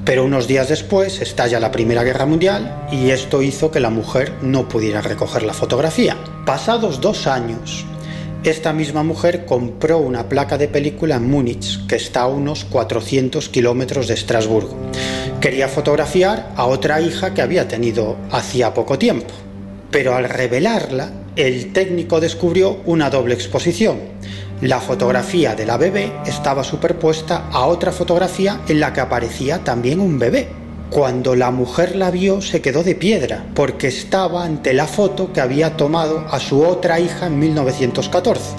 [0.06, 4.34] Pero unos días después estalla la Primera Guerra Mundial y esto hizo que la mujer
[4.44, 6.16] no pudiera recoger la fotografía.
[6.46, 7.88] Pasados dos años,
[8.44, 13.50] esta misma mujer compró una placa de película en Múnich, que está a unos 400
[13.50, 14.78] kilómetros de Estrasburgo.
[15.42, 19.34] Quería fotografiar a otra hija que había tenido hacía poco tiempo.
[19.90, 23.98] Pero al revelarla, el técnico descubrió una doble exposición.
[24.62, 30.00] La fotografía de la bebé estaba superpuesta a otra fotografía en la que aparecía también
[30.00, 30.48] un bebé.
[30.90, 35.42] Cuando la mujer la vio se quedó de piedra porque estaba ante la foto que
[35.42, 38.56] había tomado a su otra hija en 1914.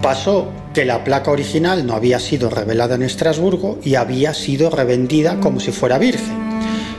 [0.00, 5.40] Pasó que la placa original no había sido revelada en Estrasburgo y había sido revendida
[5.40, 6.35] como si fuera virgen.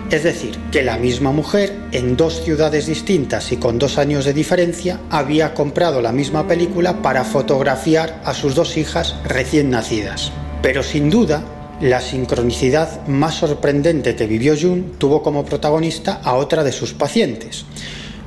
[0.10, 4.32] Es decir, que la misma mujer, en dos ciudades distintas y con dos años de
[4.32, 10.32] diferencia, había comprado la misma película para fotografiar a sus dos hijas recién nacidas.
[10.62, 11.44] Pero sin duda,
[11.82, 17.66] la sincronicidad más sorprendente que vivió Jung tuvo como protagonista a otra de sus pacientes,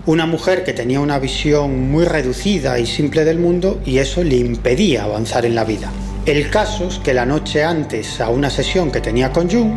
[0.05, 4.37] una mujer que tenía una visión muy reducida y simple del mundo y eso le
[4.37, 5.91] impedía avanzar en la vida.
[6.27, 9.75] El caso es que la noche antes a una sesión que tenía con Jung,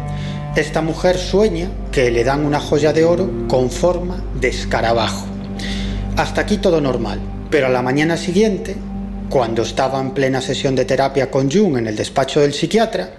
[0.56, 5.26] esta mujer sueña que le dan una joya de oro con forma de escarabajo.
[6.16, 8.76] Hasta aquí todo normal, pero a la mañana siguiente,
[9.30, 13.16] cuando estaba en plena sesión de terapia con Jung en el despacho del psiquiatra,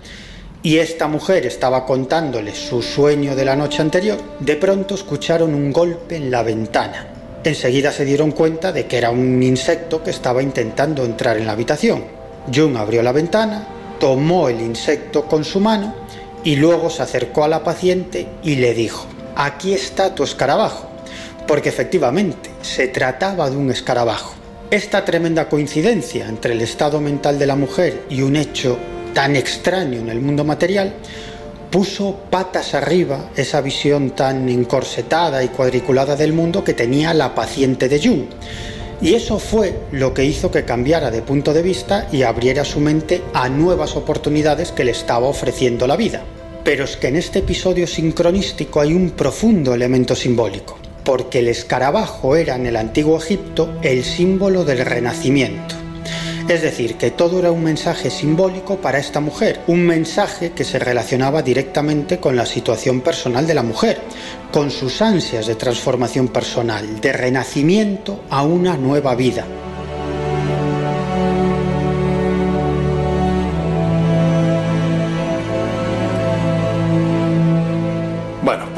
[0.62, 5.72] y esta mujer estaba contándole su sueño de la noche anterior, de pronto escucharon un
[5.72, 7.08] golpe en la ventana.
[7.42, 11.52] Enseguida se dieron cuenta de que era un insecto que estaba intentando entrar en la
[11.52, 12.04] habitación.
[12.54, 13.66] Jung abrió la ventana,
[13.98, 16.04] tomó el insecto con su mano
[16.44, 20.88] y luego se acercó a la paciente y le dijo, aquí está tu escarabajo,
[21.48, 24.34] porque efectivamente se trataba de un escarabajo.
[24.70, 28.78] Esta tremenda coincidencia entre el estado mental de la mujer y un hecho
[29.14, 30.94] tan extraño en el mundo material
[31.70, 37.88] puso patas arriba esa visión tan encorsetada y cuadriculada del mundo que tenía la paciente
[37.88, 38.26] de Jung.
[39.00, 42.80] Y eso fue lo que hizo que cambiara de punto de vista y abriera su
[42.80, 46.22] mente a nuevas oportunidades que le estaba ofreciendo la vida.
[46.64, 52.36] Pero es que en este episodio sincronístico hay un profundo elemento simbólico, porque el escarabajo
[52.36, 55.83] era en el antiguo Egipto el símbolo del renacimiento.
[56.48, 60.78] Es decir, que todo era un mensaje simbólico para esta mujer, un mensaje que se
[60.78, 64.02] relacionaba directamente con la situación personal de la mujer,
[64.52, 69.46] con sus ansias de transformación personal, de renacimiento a una nueva vida.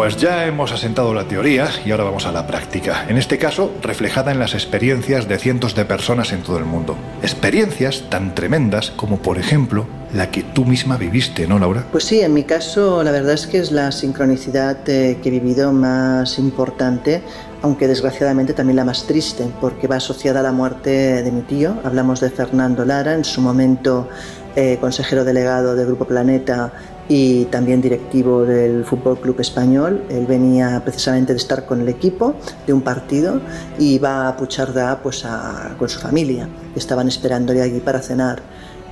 [0.06, 3.06] Pues ya hemos asentado la teoría y ahora vamos a la práctica.
[3.08, 6.96] En este caso, reflejada en las experiencias de cientos de personas en todo el mundo.
[7.22, 11.86] Experiencias tan tremendas como, por ejemplo, la que tú misma viviste, ¿no, Laura?
[11.90, 15.32] Pues sí, en mi caso, la verdad es que es la sincronicidad eh, que he
[15.32, 17.22] vivido más importante,
[17.62, 21.80] aunque desgraciadamente también la más triste, porque va asociada a la muerte de mi tío.
[21.82, 24.08] Hablamos de Fernando Lara, en su momento
[24.54, 26.72] eh, consejero delegado del Grupo Planeta
[27.08, 30.02] y también directivo del Fútbol Club Español.
[30.08, 32.34] Él venía precisamente de estar con el equipo
[32.66, 33.40] de un partido
[33.78, 35.24] y iba a Puchardá pues
[35.78, 36.48] con su familia.
[36.74, 38.42] Estaban esperándole allí para cenar.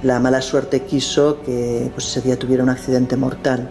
[0.03, 3.70] La mala suerte quiso que pues, ese día tuviera un accidente mortal.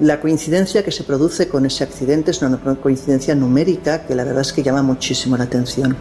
[0.00, 4.40] La coincidencia que se produce con ese accidente es una coincidencia numérica que la verdad
[4.40, 5.94] es que llama muchísimo la atención.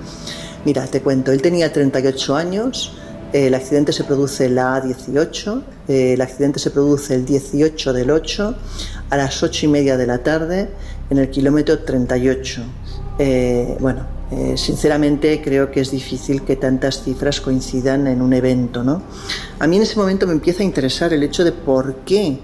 [0.63, 2.93] Mira, te cuento, él tenía 38 años,
[3.33, 8.55] el accidente se produce en la A18, el accidente se produce el 18 del 8
[9.09, 10.69] a las 8 y media de la tarde
[11.09, 12.61] en el kilómetro 38.
[13.19, 18.83] Eh, bueno, Eh, sinceramente creo que es difícil que tantas cifras coincidan en un evento.
[18.83, 19.01] ¿no?
[19.57, 22.39] A mí en ese momento me empieza a interesar el hecho de por qué, eh,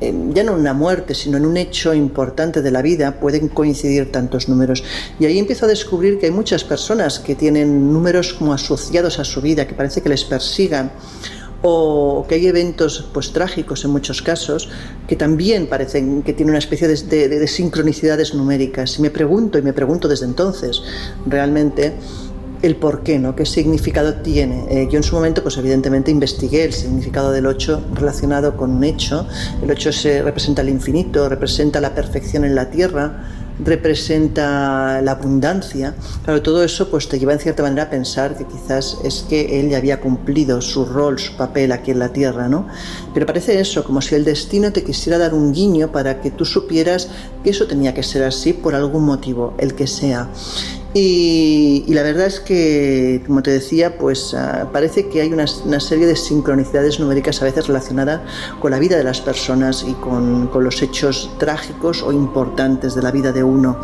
[0.00, 4.12] ya no en una muerte, sino en un hecho importante de la vida, pueden coincidir
[4.12, 4.84] tantos números.
[5.18, 9.24] Y ahí empiezo a descubrir que hay muchas personas que tienen números como asociados a
[9.24, 10.92] su vida, que parece que les persigan
[11.62, 14.68] o que hay eventos pues trágicos en muchos casos
[15.08, 19.72] que también parecen que tienen una especie de, sincronicidades numéricas y me pregunto y me
[19.72, 20.82] pregunto desde entonces
[21.26, 21.94] realmente
[22.62, 23.36] el por qué, ¿no?
[23.36, 24.66] ¿Qué significado tiene?
[24.70, 28.84] Eh, yo en su momento, pues evidentemente investigué el significado del 8 relacionado con un
[28.84, 29.26] hecho.
[29.62, 33.24] El 8 se representa el infinito, representa la perfección en la tierra,
[33.64, 35.94] representa la abundancia.
[36.24, 39.60] Claro, todo eso pues te lleva en cierta manera a pensar que quizás es que
[39.60, 42.66] él ya había cumplido su rol, su papel aquí en la tierra, ¿no?
[43.14, 46.44] Pero parece eso, como si el destino te quisiera dar un guiño para que tú
[46.44, 47.08] supieras
[47.42, 50.28] que eso tenía que ser así por algún motivo, el que sea.
[51.00, 56.06] Y, la verdad es que, como te decía, pues ah, parece que hay una, serie
[56.06, 58.22] de sincronicidades numéricas a veces relacionadas
[58.58, 63.12] con la vida de las personas y con, los hechos trágicos o importantes de la
[63.12, 63.78] vida de uno.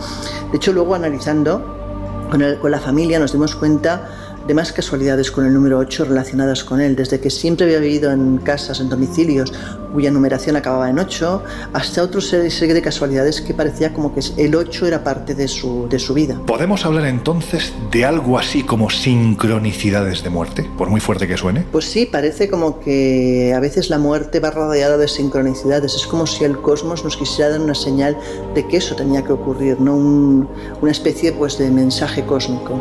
[0.51, 5.47] De hecho, luego analizando con, con la familia nos dimos cuenta de más casualidades con
[5.47, 9.53] el número 8 relacionadas con él, desde que siempre había vivido en casas, en domicilios,
[9.93, 11.43] cuya numeración acababa en 8,
[11.73, 15.89] hasta otra serie de casualidades que parecía como que el 8 era parte de su,
[15.89, 16.41] de su vida.
[16.47, 21.65] ¿Podemos hablar entonces de algo así como sincronicidades de muerte, por muy fuerte que suene?
[21.71, 26.27] Pues sí, parece como que a veces la muerte va rodeada de sincronicidades, es como
[26.27, 28.19] si el cosmos nos quisiera dar una señal
[28.55, 32.81] de que eso tenía que ocurrir, no una especie pues, de mensaje cósmico.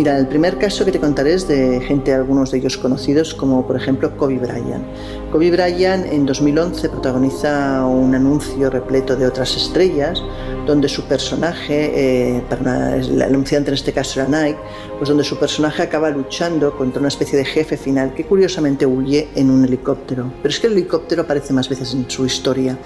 [0.00, 3.66] Mira, el primer caso que te contaré es de gente, algunos de ellos conocidos, como
[3.66, 4.82] por ejemplo Kobe Bryant.
[5.30, 10.22] Kobe Bryant en 2011 protagoniza un anuncio repleto de otras estrellas,
[10.66, 11.92] donde su personaje,
[12.36, 14.58] eh, para el anunciante en este caso era Nike,
[14.96, 19.28] pues donde su personaje acaba luchando contra una especie de jefe final que curiosamente huye
[19.34, 20.32] en un helicóptero.
[20.40, 22.78] Pero es que el helicóptero aparece más veces en su historia.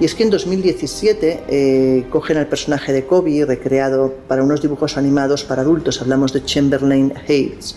[0.00, 4.96] Y es que en 2017 eh, cogen al personaje de Kobe, recreado para unos dibujos
[4.96, 7.76] animados para adultos, hablamos de Chamberlain Hayes.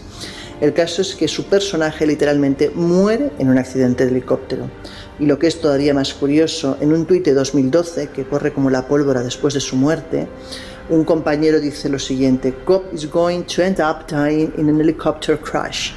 [0.62, 4.70] El caso es que su personaje literalmente muere en un accidente de helicóptero.
[5.20, 8.70] Y lo que es todavía más curioso, en un tuit de 2012, que corre como
[8.70, 10.28] la pólvora después de su muerte,
[10.90, 15.38] un compañero dice lo siguiente, Kobe is going to end up dying in an helicopter
[15.38, 15.92] crash.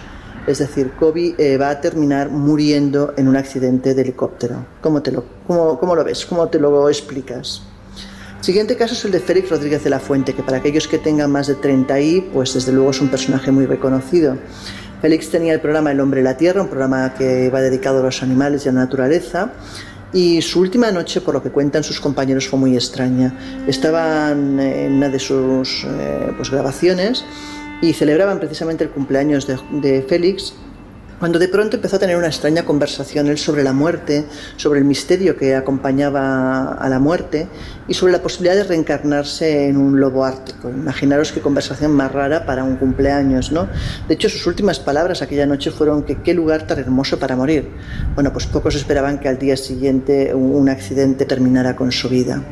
[0.48, 4.64] Es decir, Kobe eh, va a terminar muriendo en un accidente de helicóptero.
[4.80, 6.24] ¿Cómo, te lo, cómo, lo ves?
[6.24, 7.60] ¿Cómo te lo explicas?
[8.40, 11.30] Siguiente caso es el de Félix Rodríguez de la Fuente, que para aquellos que tengan
[11.30, 14.38] más de 30 y, pues desde luego es un personaje muy reconocido.
[15.02, 18.04] Félix tenía el programa El Hombre y la Tierra, un programa que va dedicado a
[18.04, 19.52] los animales y a la naturaleza.
[20.14, 23.34] Y su última noche, por lo que cuentan sus compañeros, fue muy extraña.
[23.66, 27.22] Estaban en una de sus eh, pues, grabaciones
[27.80, 30.54] y celebraban precisamente el cumpleaños de, Félix
[31.18, 34.24] cuando de pronto empezó a tener una extraña conversación él sobre la muerte,
[34.56, 37.48] sobre el misterio que acompañaba a la muerte
[37.88, 40.70] y sobre la posibilidad de reencarnarse en un lobo ártico.
[40.70, 43.68] Imaginaros qué conversación más rara para un cumpleaños, ¿no?
[44.06, 47.68] De hecho, sus últimas palabras aquella noche fueron que qué lugar tan hermoso para morir.
[48.14, 52.42] Bueno, pues pocos esperaban que al día siguiente un accidente terminara con su vida.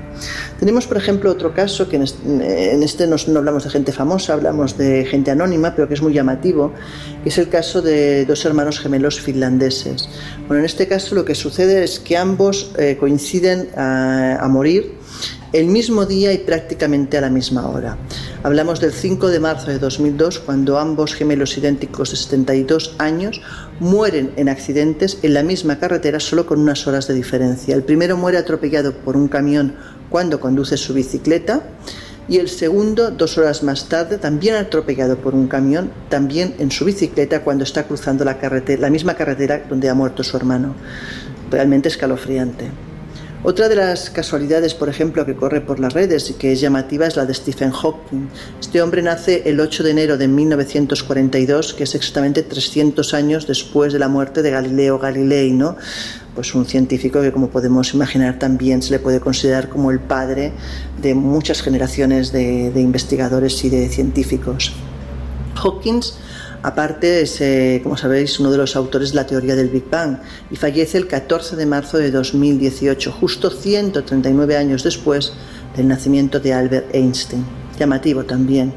[0.59, 2.03] Tenemos, por ejemplo, otro caso que en
[2.83, 6.73] este, no, hablamos de gente famosa, hablamos de gente anónima, pero que es muy llamativo,
[7.23, 10.09] que es el caso de dos hermanos gemelos finlandeses.
[10.47, 14.97] Bueno, en este caso lo que sucede es que ambos eh, coinciden a morir
[15.53, 17.97] el mismo día y prácticamente a la misma hora.
[18.43, 23.41] Hablamos del 5 de marzo de 2002, cuando ambos gemelos idénticos de 72 años
[23.81, 27.75] mueren en accidentes en la misma carretera solo con unas horas de diferencia.
[27.75, 29.77] El primero muere atropellado por un camión
[30.11, 31.63] cuando conduce su bicicleta
[32.29, 36.85] y el segundo, dos horas más tarde, también atropellado por un camión, también en su
[36.85, 40.75] bicicleta cuando está cruzando la, carretera, la misma carretera donde ha muerto su hermano.
[41.51, 42.71] Realmente escalofriante.
[43.49, 47.07] Otra de las casualidades, por ejemplo, que corre por las redes y que es llamativa
[47.07, 48.27] es la de Stephen Hawking.
[48.61, 53.93] Este hombre nace el 8 de enero de 1942, que es exactamente 300 años después
[53.93, 55.77] de la muerte de Galileo Galilei, ¿no?
[56.35, 60.51] Pues un científico que, como podemos imaginar, también se le puede considerar como el padre
[61.01, 64.73] de muchas generaciones de, investigadores y de científicos.
[65.55, 66.19] Hawkins
[66.67, 70.19] Aparte, es, eh, como sabéis, uno de los autores de la teoría del Big Bang
[70.51, 75.33] y fallece el 14 de marzo de 2018, justo 139 años después
[75.77, 77.45] del nacimiento de Albert Einstein.
[77.79, 78.75] Llamativo también.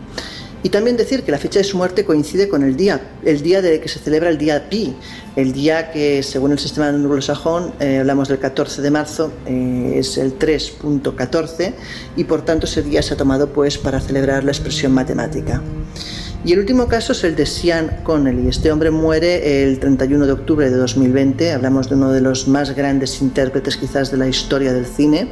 [0.61, 3.59] Y también decir que la fecha de su muerte coincide con el día, el día
[3.63, 4.93] de que se celebra el día Pi,
[5.35, 10.15] el día que según el sistema anglosajón, eh, hablamos del 14 de marzo, eh, es
[10.19, 11.73] el 3.14
[12.15, 15.63] y por tanto ese día se ha tomado pues para celebrar la expresión matemática.
[16.45, 18.47] Y el último caso es el de Sean Connelly.
[18.47, 21.51] Este hombre muere el 31 de octubre de 2020.
[21.51, 25.27] Hablamos de uno de los más grandes intérpretes quizás de la historia del cine,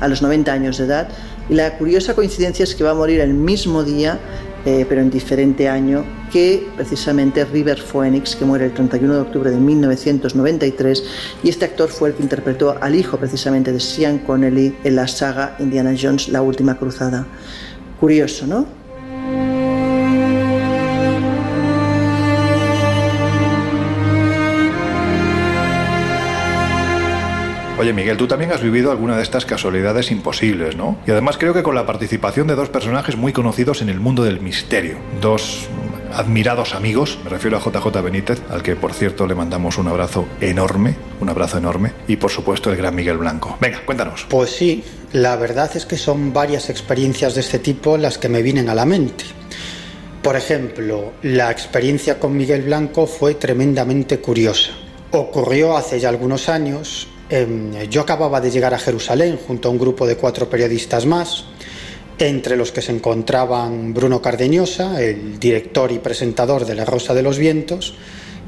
[0.00, 1.08] a los 90 años de edad.
[1.48, 4.18] Y la curiosa coincidencia es que va a morir el mismo día,
[4.66, 9.50] eh, pero en diferente año, que precisamente River Phoenix, que muere el 31 de octubre
[9.52, 11.04] de 1993.
[11.44, 15.06] Y este actor fue el que interpretó al hijo precisamente de Sean Connelly en la
[15.06, 17.28] saga Indiana Jones, La Última Cruzada.
[18.00, 18.77] Curioso, ¿no?
[27.78, 30.98] Oye, Miguel, tú también has vivido alguna de estas casualidades imposibles, ¿no?
[31.06, 34.24] Y además creo que con la participación de dos personajes muy conocidos en el mundo
[34.24, 34.98] del misterio.
[35.20, 35.68] Dos
[36.12, 40.26] admirados amigos, me refiero a JJ Benítez, al que por cierto le mandamos un abrazo
[40.40, 43.56] enorme, un abrazo enorme, y por supuesto el gran Miguel Blanco.
[43.60, 44.26] Venga, cuéntanos.
[44.28, 48.42] Pues sí, la verdad es que son varias experiencias de este tipo las que me
[48.42, 49.24] vienen a la mente.
[50.20, 54.70] Por ejemplo, la experiencia con Miguel Blanco fue tremendamente curiosa.
[55.12, 59.78] Ocurrió hace ya algunos años Em, yo acababa de llegar a Jerusalén junto a un
[59.78, 61.44] grupo de cuatro periodistas más,
[62.18, 67.22] entre los que se encontraban Bruno Cardeñosa, el director y presentador de La Rosa de
[67.22, 67.94] los Vientos,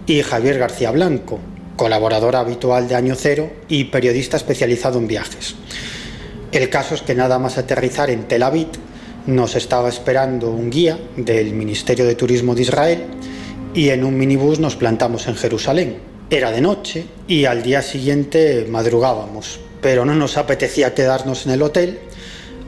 [0.07, 1.39] y Javier García Blanco,
[1.77, 5.55] colaborador habitual de Año Cero y periodista especializado en viajes.
[6.51, 8.69] El caso es que nada más aterrizar en Tel Aviv
[9.27, 13.05] nos estaba esperando un guía del Ministerio de Turismo de Israel
[13.75, 16.10] y en un minibús nos plantamos en Jerusalén.
[16.33, 21.63] Era de noche y al día siguiente madrugábamos, pero no nos apetecía quedarnos en el
[21.63, 21.99] hotel,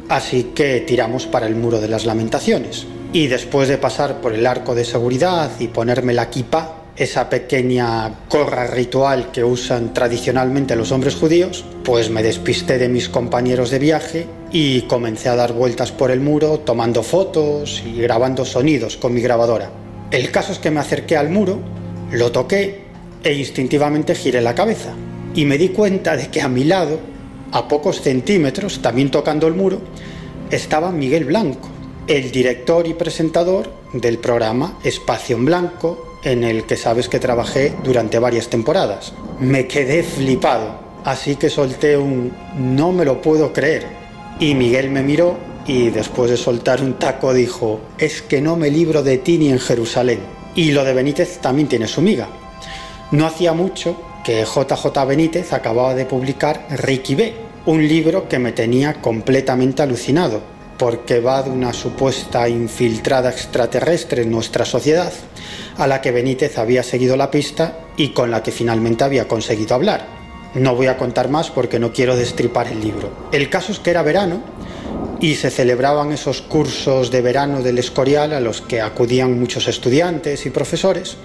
[0.08, 2.88] así que tiramos para el muro de las lamentaciones.
[3.12, 8.26] Y después de pasar por el arco de seguridad y ponerme la kippah, esa pequeña
[8.28, 13.78] corra ritual que usan tradicionalmente los hombres judíos, pues me despisté de mis compañeros de
[13.78, 19.14] viaje y comencé a dar vueltas por el muro tomando fotos y grabando sonidos con
[19.14, 19.70] mi grabadora.
[20.10, 21.60] El caso es que me acerqué al muro,
[22.10, 22.91] lo toqué
[23.22, 24.94] e instintivamente giré la cabeza
[25.34, 27.00] y me di cuenta de que a mi lado,
[27.52, 29.80] a pocos centímetros, también tocando el muro,
[30.50, 31.68] estaba Miguel Blanco,
[32.06, 37.74] el director y presentador del programa Espacio en Blanco, en el que sabes que trabajé
[37.82, 39.14] durante varias temporadas.
[39.40, 43.86] Me quedé flipado, así que solté un no me lo puedo creer.
[44.38, 48.70] Y Miguel me miró y después de soltar un taco dijo, es que no me
[48.70, 50.20] libro de ti ni en Jerusalén.
[50.54, 52.28] Y lo de Benítez también tiene su miga.
[53.12, 57.34] No hacía mucho que JJ Benítez acababa de publicar Ricky B,
[57.66, 60.40] un libro que me tenía completamente alucinado,
[60.78, 65.12] porque va de una supuesta infiltrada extraterrestre en nuestra sociedad,
[65.76, 69.74] a la que Benítez había seguido la pista y con la que finalmente había conseguido
[69.74, 70.06] hablar.
[70.54, 73.28] No voy a contar más porque no quiero destripar el libro.
[73.30, 74.40] El caso es que era verano
[75.20, 80.46] y se celebraban esos cursos de verano del Escorial a los que acudían muchos estudiantes
[80.46, 81.18] y profesores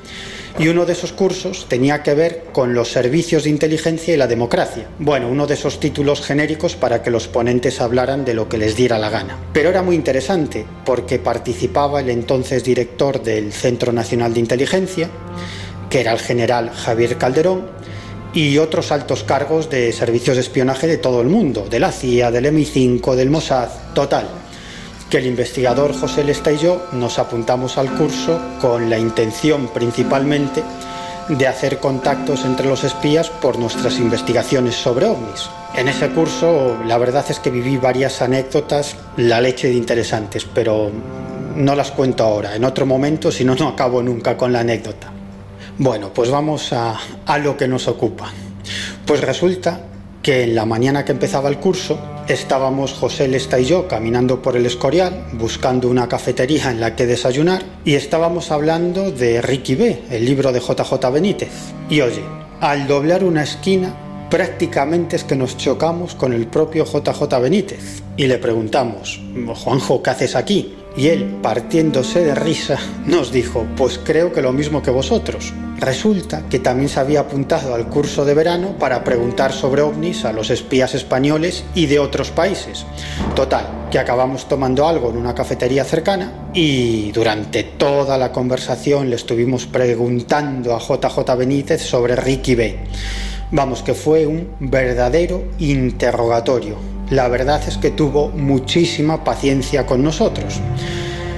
[0.60, 4.28] y uno de esos cursos tenía que ver con los servicios de inteligencia y la
[4.28, 4.88] democracia.
[4.98, 8.76] Bueno, uno de esos títulos genéricos para que los ponentes hablaran de lo que les
[8.76, 9.38] diera la gana.
[9.54, 15.10] Pero era muy interesante porque participaba el entonces director del Centro Nacional de Inteligencia,
[15.90, 17.78] que era el general Javier Calderón,
[18.34, 22.30] y otros altos cargos de servicios de espionaje de todo el mundo, de la CIA,
[22.32, 24.28] del MI5, del Mossad, total
[25.10, 30.64] que el investigador José Lesta y yo nos apuntamos al curso con la intención principalmente
[31.30, 35.50] de hacer contactos entre los espías por nuestras investigaciones sobre ovnis.
[35.76, 40.92] En ese curso la verdad es que viví varias anécdotas, la leche de interesantes, pero
[41.56, 45.12] no las cuento ahora, en otro momento, si no, no acabo nunca con la anécdota.
[45.78, 48.32] Bueno, pues vamos a, a lo que nos ocupa.
[49.06, 49.82] Pues resulta
[50.28, 51.98] que en la mañana que empezaba el curso
[52.28, 57.06] estábamos José Lesta y yo caminando por el Escorial buscando una cafetería en la que
[57.06, 61.72] desayunar y estábamos hablando de Ricky B, el libro de JJ Benítez.
[61.90, 62.26] Y oye,
[62.60, 63.96] al doblar una esquina
[64.30, 69.22] prácticamente es que nos chocamos con el propio JJ Benítez y le preguntamos,
[69.64, 70.76] Juanjo, ¿qué haces aquí?
[70.98, 75.54] Y él, partiéndose de risa, nos dijo, pues creo que lo mismo que vosotros.
[75.78, 80.34] Resulta que también se había apuntado al curso de verano para preguntar sobre ovnis a
[80.34, 82.84] los espías españoles y de otros países.
[83.36, 89.18] Total, que acabamos tomando algo en una cafetería cercana y durante toda la conversación le
[89.18, 92.80] estuvimos preguntando a JJ Benítez sobre Ricky Bay.
[93.52, 96.97] Vamos, que fue un verdadero interrogatorio.
[97.10, 100.60] La verdad es que tuvo muchísima paciencia con nosotros.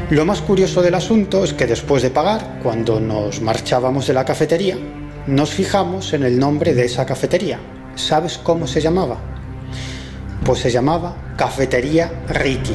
[0.10, 4.26] Lo más curioso del asunto es que después de pagar, cuando nos marchábamos de la
[4.26, 4.78] cafetería,
[5.28, 7.60] nos fijamos en el nombre de esa cafetería.
[7.94, 9.18] ¿Sabes cómo se llamaba?
[10.44, 12.74] Pues se llamaba Cafetería Ricky.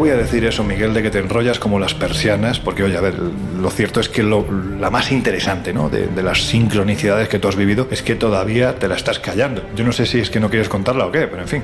[0.00, 3.02] Voy a decir eso, Miguel, de que te enrollas como las persianas, porque, oye, a
[3.02, 4.46] ver, lo cierto es que lo,
[4.80, 5.90] la más interesante, ¿no?
[5.90, 9.62] De, de, las sincronicidades que tú has vivido es que todavía te la estás callando.
[9.76, 11.62] Yo no sé si es que no quieres contarla o qué, pero en fin.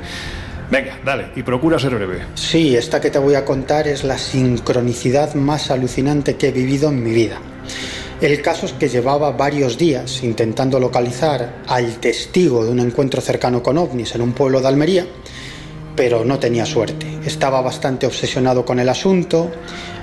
[0.70, 2.24] Venga, dale, y procura ser breve.
[2.34, 6.90] Sí, esta que te voy a contar es la sincronicidad más alucinante que he vivido
[6.90, 7.38] en mi vida.
[8.20, 13.62] El caso es que llevaba varios días intentando localizar al testigo de un encuentro cercano
[13.62, 15.06] con ovnis en un pueblo de Almería
[15.96, 17.06] pero no tenía suerte.
[17.24, 19.50] Estaba bastante obsesionado con el asunto,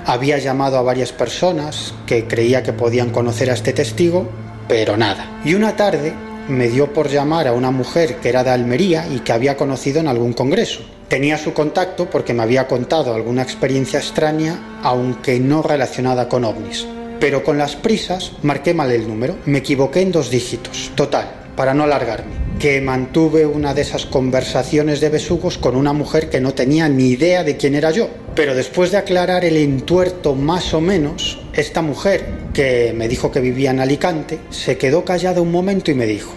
[0.04, 4.28] había llamado a varias personas que creía que podían conocer a este testigo,
[4.68, 5.40] pero nada.
[5.44, 6.12] Y una tarde
[6.48, 10.00] me dio por llamar a una mujer que era de Almería y que había conocido
[10.00, 10.80] en algún congreso.
[11.08, 16.86] Tenía su contacto porque me había contado alguna experiencia extraña, aunque no relacionada con ovnis.
[17.20, 20.92] Pero con las prisas marqué mal el número, me equivoqué en dos dígitos.
[20.94, 26.30] Total, para no alargarme que mantuve una de esas conversaciones de besugos con una mujer
[26.30, 28.08] que no tenía ni idea de quién era yo.
[28.34, 33.40] Pero después de aclarar el entuerto más o menos, esta mujer, que me dijo que
[33.40, 36.32] vivía en Alicante, se quedó callada un momento y me dijo,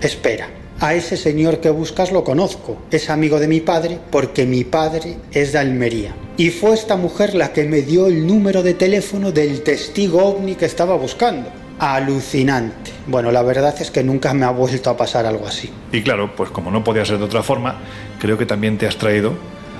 [0.00, 0.48] espera,
[0.80, 5.16] a ese señor que buscas lo conozco, es amigo de mi padre porque mi padre
[5.32, 6.16] es de Almería.
[6.38, 10.54] Y fue esta mujer la que me dio el número de teléfono del testigo ovni
[10.54, 12.92] que estaba buscando alucinante.
[13.06, 15.70] Bueno, la verdad es que nunca me ha vuelto a pasar algo así.
[15.92, 17.76] Y claro, pues como no podía ser de otra forma,
[18.18, 19.34] creo que también te has traído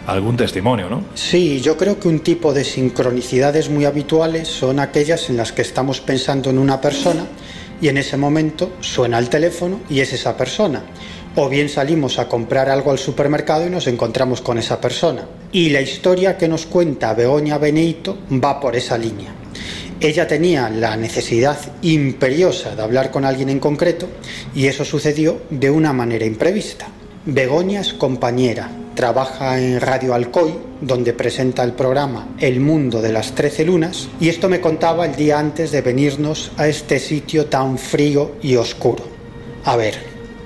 [0.07, 1.05] algún testimonio, ¿no?
[1.15, 5.63] Sí, yo creo que un tipo de sincronicidades muy habituales son aquellas en las que
[5.63, 7.27] estamos pensando en una persona
[7.81, 10.83] y en ese momento suena el teléfono y es esa persona.
[11.37, 15.29] O bien salimos a comprar algo al supermercado y nos encontramos con esa persona.
[15.53, 19.35] Y la historia que nos cuenta Begoña Beneito va por esa línea.
[20.01, 24.09] Ella tenía la necesidad imperiosa de hablar con alguien en concreto
[24.55, 26.87] y eso sucedió de una manera imprevista.
[27.27, 33.35] Begoña es compañera, trabaja en Radio Alcoy, donde presenta el programa El Mundo de las
[33.35, 37.77] Trece Lunas, y esto me contaba el día antes de venirnos a este sitio tan
[37.77, 39.03] frío y oscuro.
[39.65, 39.99] A ver,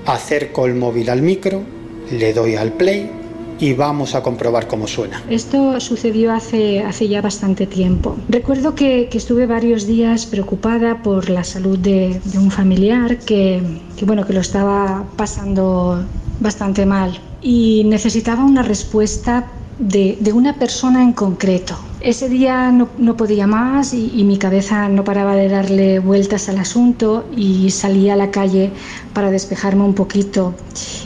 [0.07, 1.63] acerco el móvil al micro,
[2.11, 3.22] le doy al play
[3.63, 5.23] y vamos a comprobar cómo suena.
[5.31, 8.17] Esto sucedió hace, hace ya bastante tiempo.
[8.29, 13.63] Recuerdo que, que estuve varios días preocupada por la salud de, un familiar que,
[13.97, 16.05] que, bueno, que lo estaba pasando
[16.41, 19.47] bastante mal y necesitaba una respuesta
[19.79, 21.77] de, de, una persona en concreto.
[22.05, 27.25] Ese día no, podía más y, mi cabeza no paraba de darle vueltas al asunto
[27.37, 28.73] y salí a la calle
[29.15, 30.53] para despejarme un poquito.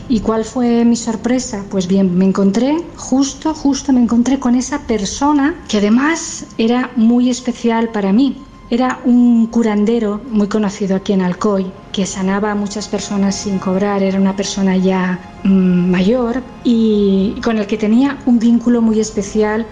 [0.09, 1.65] ¿Y cuál fue mi sorpresa?
[1.69, 7.29] Pues bien, me encontré, justo, justo me encontré con esa persona que además era muy
[7.29, 8.43] especial para mí.
[8.71, 14.03] Era un curandero muy conocido aquí en Alcoy, que sanaba a muchas personas sin cobrar,
[14.03, 19.67] era una persona ya mmm, mayor y con el que tenía un vínculo muy especial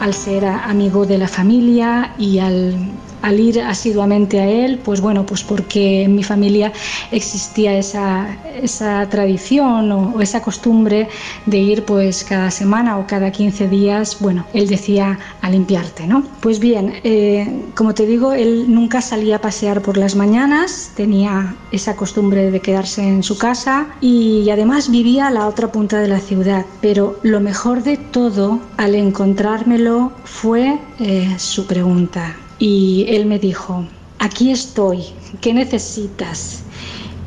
[0.00, 2.74] al ser amigo de la familia y al,
[3.22, 6.72] al ir asiduamente a él, pues bueno, pues porque en mi familia
[7.10, 11.08] existía esa, esa tradición o, esa costumbre
[11.46, 16.24] de ir pues cada semana o cada 15 días, bueno, él decía a limpiarte, ¿no?
[16.40, 21.54] Pues bien, eh, como te digo, él nunca salía a pasear por las mañanas, tenía
[21.72, 26.08] esa costumbre de quedarse en su casa y además vivía a la otra punta de
[26.08, 33.26] la ciudad, pero lo mejor de todo al encontrármelo fue eh, su pregunta y él
[33.26, 33.84] me dijo,
[34.18, 35.02] aquí estoy,
[35.40, 36.62] ¿qué necesitas?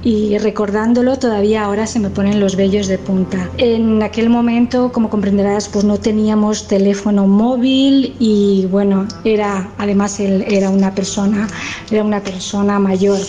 [0.04, 3.50] Y recordándolo todavía ahora se me ponen los vellos de punta.
[3.58, 10.46] En aquel momento, como comprenderás, pues no teníamos teléfono móvil y bueno, era además él
[10.48, 11.48] era una persona,
[11.90, 13.20] era una persona mayor.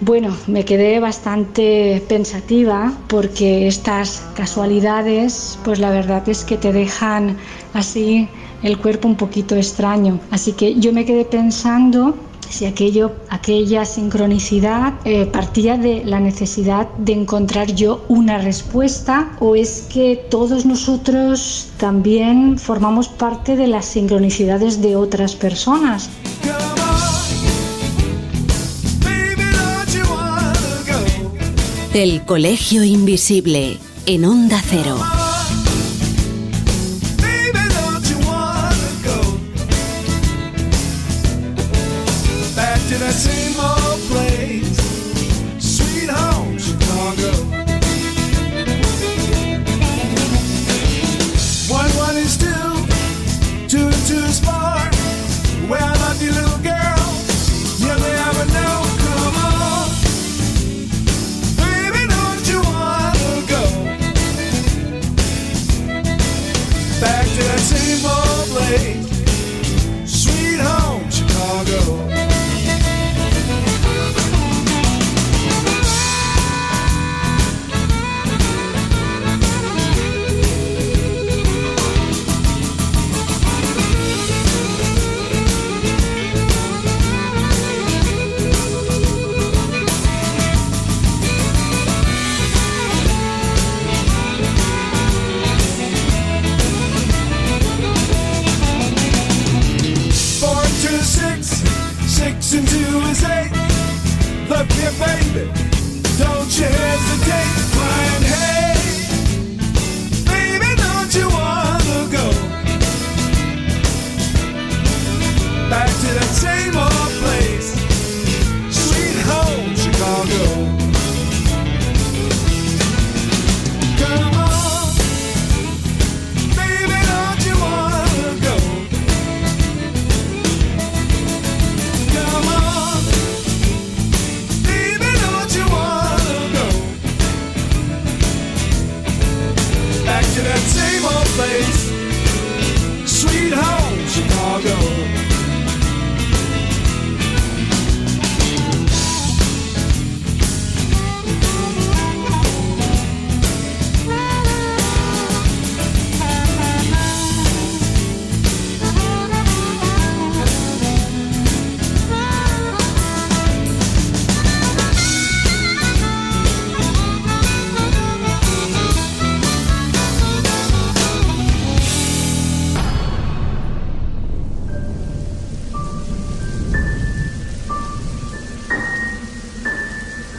[0.00, 7.36] Bueno, me quedé bastante pensativa porque estas casualidades, pues la verdad es que te dejan
[7.74, 8.28] así
[8.62, 10.20] el cuerpo un poquito extraño.
[10.30, 12.14] Así que yo me quedé pensando
[12.48, 19.54] si aquello, aquella sincronicidad eh, partía de la necesidad de encontrar yo una respuesta o
[19.54, 26.08] es que todos nosotros también formamos parte de las sincronicidades de otras personas.
[31.92, 35.17] El Colegio Invisible en Onda Cero.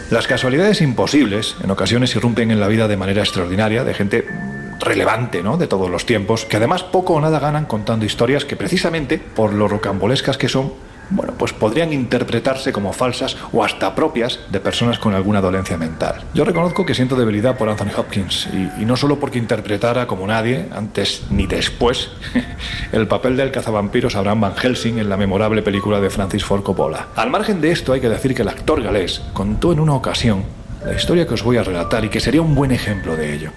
[0.10, 4.26] Las casualidades imposibles en ocasiones irrumpen en la vida de manera extraordinaria de gente
[4.80, 5.56] relevante, ¿no?
[5.56, 9.54] De todos los tiempos, que además poco o nada ganan contando historias que precisamente por
[9.54, 10.74] lo rocambolescas que son,
[11.12, 16.24] bueno, pues podrían interpretarse como falsas o hasta propias de personas con alguna dolencia mental.
[16.34, 20.26] Yo reconozco que siento debilidad por Anthony Hopkins, y, y no solo porque interpretara como
[20.26, 22.10] nadie, antes ni después,
[22.92, 27.08] el papel del cazavampiros Abraham Van Helsing en la memorable película de Francis Ford Coppola.
[27.16, 30.44] Al margen de esto, hay que decir que el actor galés contó en una ocasión
[30.86, 33.52] la historia que os voy a relatar y que sería un buen ejemplo de ello.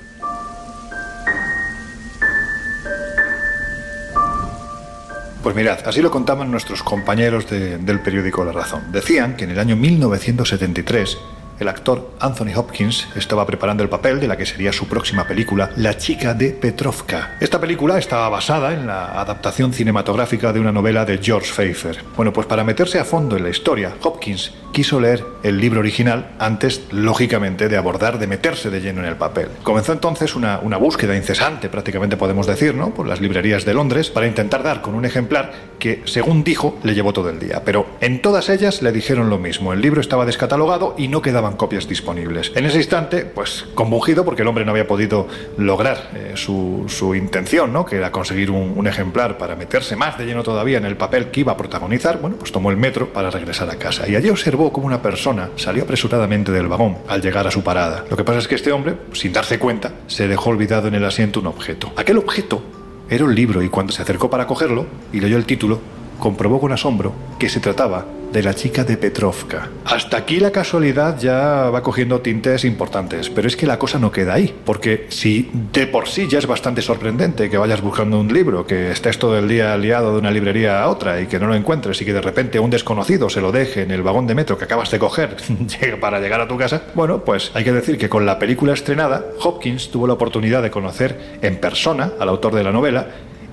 [5.43, 8.93] Pues mirad, así lo contaban nuestros compañeros de- del periódico La Razón.
[8.93, 11.19] Decían que en el año 1973
[11.63, 15.71] el actor Anthony Hopkins estaba preparando el papel de la que sería su próxima película,
[15.77, 17.37] La chica de Petrovka.
[17.41, 22.05] Esta película estaba basada en la adaptación cinematográfica de una novela de George Pfeiffer.
[22.17, 26.33] Bueno, pues para meterse a fondo en la historia, Hopkins quiso leer el libro original
[26.39, 29.49] antes, lógicamente, de abordar, de meterse de lleno en el papel.
[29.63, 32.93] Comenzó entonces una, una búsqueda incesante, prácticamente podemos decir, ¿no?
[32.95, 36.95] por las librerías de Londres, para intentar dar con un ejemplar que, según dijo, le
[36.95, 37.63] llevó todo el día.
[37.65, 39.73] Pero en todas ellas le dijeron lo mismo.
[39.73, 42.53] El libro estaba descatalogado y no quedaban copias disponibles.
[42.55, 45.27] En ese instante, pues compungido porque el hombre no había podido
[45.59, 47.85] lograr eh, su, intención, ¿no?
[47.85, 51.31] que era conseguir un, un ejemplar para meterse más de lleno todavía en el papel
[51.31, 54.09] que iba a protagonizar, bueno, pues tomó el metro para regresar a casa.
[54.09, 58.05] Y allí observó cómo una persona salió apresuradamente del vagón al llegar a su parada.
[58.11, 61.05] Lo que pasa es que este hombre, sin darse cuenta, se dejó olvidado en el
[61.05, 61.93] asiento un objeto.
[61.97, 62.63] Aquel objeto
[63.09, 65.81] era un libro y cuando se acercó para cogerlo y leyó el título,
[66.23, 69.71] comprobó con asombro que se trataba de la chica de Petrovka.
[69.85, 74.13] Hasta aquí la casualidad ya va cogiendo tintes importantes, pero es que la cosa no
[74.13, 78.33] queda ahí, porque si de por sí ya es bastante sorprendente que vayas buscando un
[78.33, 81.49] libro, que estés todo el día liado de una librería a otra y que no
[81.49, 84.37] lo encuentres y que de repente un desconocido se lo deje en el vagón de
[84.37, 85.37] metro que acabas de coger
[86.01, 89.27] para llegar a tu casa, bueno, pues hay que decir que con la película estrenada,
[89.43, 93.09] Hopkins tuvo la oportunidad de conocer en persona al autor de la novela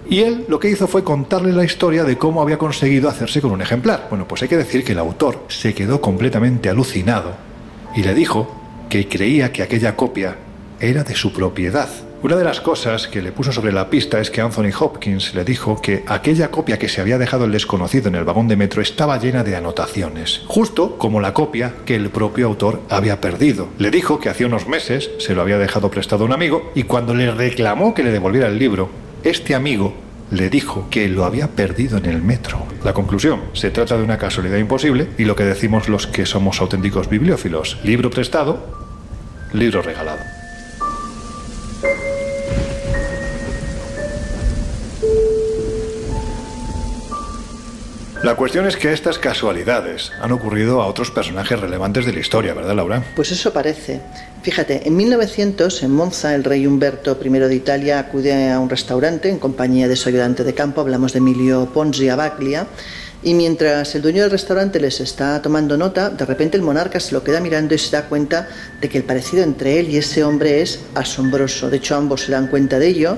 [0.10, 3.52] y él lo que hizo fue contarle la historia de cómo había conseguido hacerse con
[3.52, 4.08] un ejemplar.
[4.10, 7.34] Bueno, pues hay que decir que el autor se quedó completamente alucinado
[7.96, 8.56] y le dijo
[8.90, 10.36] que creía que aquella copia
[10.80, 11.90] era de su propiedad.
[12.22, 15.46] Una de las cosas que le puso sobre la pista es que Anthony Hopkins le
[15.46, 18.82] dijo que aquella copia que se había dejado el desconocido en el vagón de metro
[18.82, 23.70] estaba llena de anotaciones, justo como la copia que el propio autor había perdido.
[23.78, 26.84] Le dijo que hacía unos meses se lo había dejado prestado a un amigo y
[26.84, 28.90] cuando le reclamó que le devolviera el libro,
[29.24, 29.96] este amigo
[30.32, 32.66] le dijo que lo había perdido en el metro.
[32.84, 36.62] La conclusión, se trata de una casualidad imposible y lo que decimos los que somos
[36.62, 38.64] auténticos bibliófilos, libro prestado,
[39.54, 40.39] libro regalado.
[48.22, 52.54] La cuestión es que estas casualidades han ocurrido a otros personajes relevantes de la historia,
[52.54, 53.02] ¿verdad, Laura?
[53.16, 54.02] Pues eso parece.
[54.44, 59.30] Fíjate, en 1900, en Monza, el rey Humberto I de Italia acude a un restaurante
[59.30, 62.68] en compañía de su ayudante de campo, hablamos de Emilio Ponzi Abaglia,
[63.24, 67.14] y mientras el dueño del restaurante les está tomando nota, de repente el monarca se
[67.14, 68.50] lo queda mirando y se da cuenta
[68.82, 71.70] de que el parecido entre él y ese hombre es asombroso.
[71.70, 73.18] De hecho, ambos se dan cuenta de ello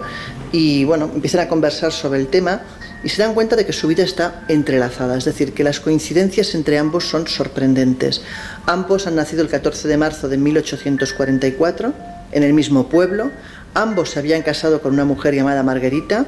[0.52, 2.62] y, bueno, empiezan a conversar sobre el tema
[3.04, 6.54] y se dan cuenta de que su vida está entrelazada, es decir, que las coincidencias
[6.56, 8.22] entre ambos son sorprendentes.
[8.66, 11.94] Ambos han nacido el 14 de marzo de 1844
[12.32, 13.32] en el mismo pueblo,
[13.74, 16.26] ambos se habían casado con una mujer llamada Margarita,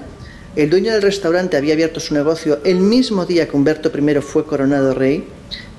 [0.56, 4.46] el dueño del restaurante había abierto su negocio el mismo día que Humberto I fue
[4.46, 5.28] coronado rey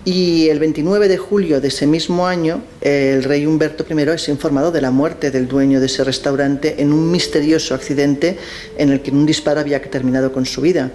[0.04, 4.70] y el 29 de julio de ese mismo año el rey Humberto I es informado
[4.70, 8.36] de la muerte del dueño de ese restaurante en un misterioso accidente
[8.76, 10.90] en el que un disparo había terminado con su vida.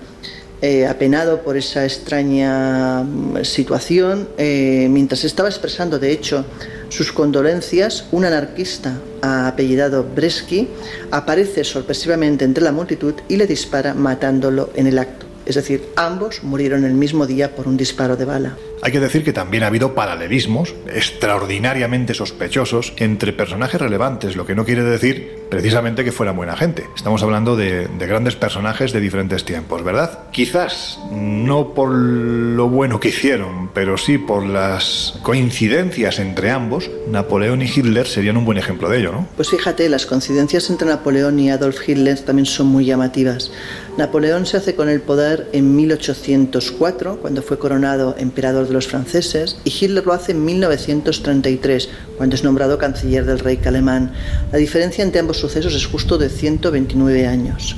[0.61, 6.43] Eh, apenado por esa extraña mm, situación, eh, mientras estaba expresando de hecho
[6.89, 10.67] sus condolencias, un anarquista apellidado Bresky
[11.11, 15.25] aparece sorpresivamente entre la multitud y le dispara matándolo en el acto.
[15.45, 18.57] Es decir, ambos murieron el mismo día por un disparo de bala.
[18.81, 24.55] Hay que decir que también ha habido paralelismos extraordinariamente sospechosos entre personajes relevantes, lo que
[24.55, 26.87] no quiere decir precisamente que fueran buena gente.
[26.95, 30.19] Estamos hablando de, de grandes personajes de diferentes tiempos, ¿verdad?
[30.31, 37.61] Quizás no por lo bueno que hicieron, pero sí por las coincidencias entre ambos, Napoleón
[37.61, 39.27] y Hitler serían un buen ejemplo de ello, ¿no?
[39.35, 43.51] Pues fíjate, las coincidencias entre Napoleón y Adolf Hitler también son muy llamativas.
[43.99, 49.57] Napoleón se hace con el poder en 1804, cuando fue coronado emperador de los franceses,
[49.65, 54.13] y Hitler lo hace en 1933, cuando es nombrado canciller del rey alemán.
[54.53, 57.75] La diferencia entre ambos sucesos es justo de 129 años.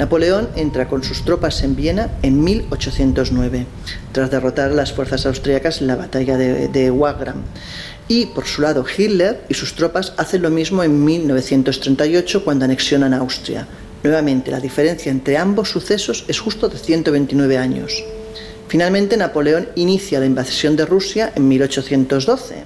[0.00, 3.66] Napoleón entra con sus tropas en Viena en 1809,
[4.10, 7.42] tras derrotar a las fuerzas austríacas en la batalla de, de Wagram.
[8.08, 13.14] Y por su lado, Hitler y sus tropas hacen lo mismo en 1938 cuando anexionan
[13.14, 13.68] Austria.
[14.02, 18.02] Nuevamente, la diferencia entre ambos sucesos es justo de 129 años.
[18.68, 22.64] Finalmente, Napoleón inicia la invasión de Rusia en 1812,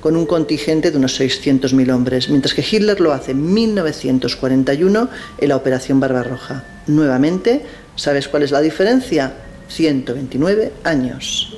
[0.00, 5.08] con un contingente de unos 600.000 hombres, mientras que Hitler lo hace en 1941
[5.38, 6.62] en la Operación Barbarroja.
[6.86, 7.62] Nuevamente,
[7.96, 9.32] ¿sabes cuál es la diferencia?
[9.68, 11.55] 129 años.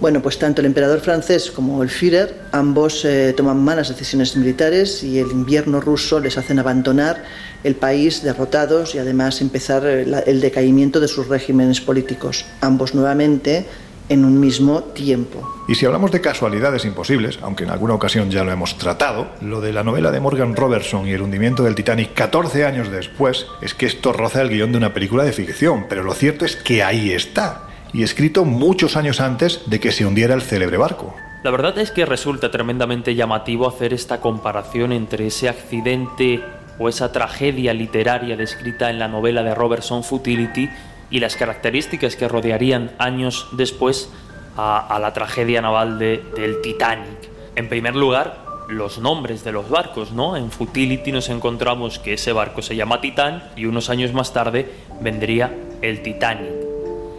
[0.00, 5.02] Bueno, pues tanto el emperador francés como el Führer, ambos eh, toman malas decisiones militares
[5.04, 7.22] y el invierno ruso les hacen abandonar
[7.64, 12.94] el país derrotados y además empezar eh, la- el decaimiento de sus regímenes políticos, ambos
[12.94, 13.66] nuevamente
[14.08, 15.46] en un mismo tiempo.
[15.68, 19.60] Y si hablamos de casualidades imposibles, aunque en alguna ocasión ya lo hemos tratado, lo
[19.60, 23.74] de la novela de Morgan Robertson y el hundimiento del Titanic 14 años después es
[23.74, 26.82] que esto roza el guion de una película de ficción, pero lo cierto es que
[26.82, 31.14] ahí está, y escrito muchos años antes de que se hundiera el célebre barco.
[31.42, 36.42] La verdad es que resulta tremendamente llamativo hacer esta comparación entre ese accidente
[36.78, 40.68] o esa tragedia literaria descrita en la novela de Robertson Futility
[41.10, 44.10] y las características que rodearían años después
[44.56, 47.30] a, la tragedia naval de- del Titanic.
[47.56, 50.36] En primer lugar, los nombres de los barcos, ¿no?
[50.36, 54.70] En Futility nos encontramos que ese barco se llama Titán y unos años más tarde
[55.00, 56.50] vendría el Titanic.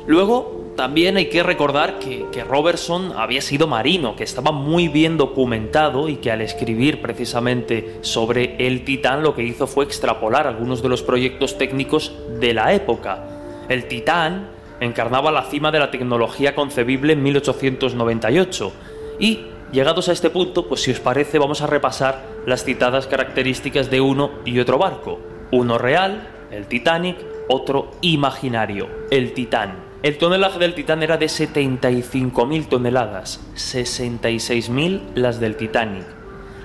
[0.08, 6.10] Luego, también hay que recordar que, Robertson había sido marino, que estaba muy bien documentado
[6.10, 10.90] y que al escribir precisamente sobre el Titán lo que hizo fue extrapolar algunos de
[10.90, 13.24] los proyectos técnicos de la época.
[13.70, 18.72] El Titán encarnaba la cima de la tecnología concebible en 1898
[19.20, 23.92] y, llegados a este punto, pues si os parece vamos a repasar las citadas características
[23.92, 25.20] de uno y otro barco.
[25.52, 27.18] Uno real, el Titanic,
[27.50, 29.91] otro imaginario, el Titán.
[30.04, 36.06] El tonelaje del Titán era de 75.000 toneladas, 66.000 las del Titanic.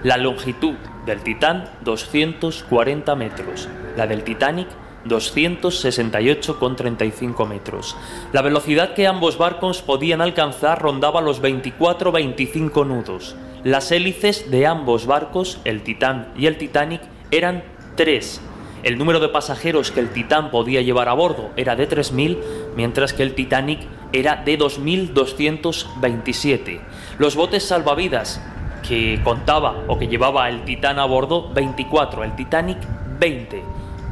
[0.03, 4.69] La longitud del Titán 240 metros, la del Titanic
[5.05, 7.95] 268,35 metros.
[8.33, 13.37] La velocidad que ambos barcos podían alcanzar rondaba los 24-25 nudos.
[13.65, 17.65] Las hélices de ambos barcos, el Titán y el Titanic, eran
[17.97, 18.41] tres.
[18.87, 22.39] El número de pasajeros que el Titán podía llevar a bordo era de 3.000,
[22.77, 23.81] mientras que el Titanic
[24.13, 26.79] era de 2.227.
[27.19, 28.41] Los botes salvavidas
[28.87, 32.79] que contaba o que llevaba el Titán a bordo 24, el Titanic
[33.19, 33.61] 20.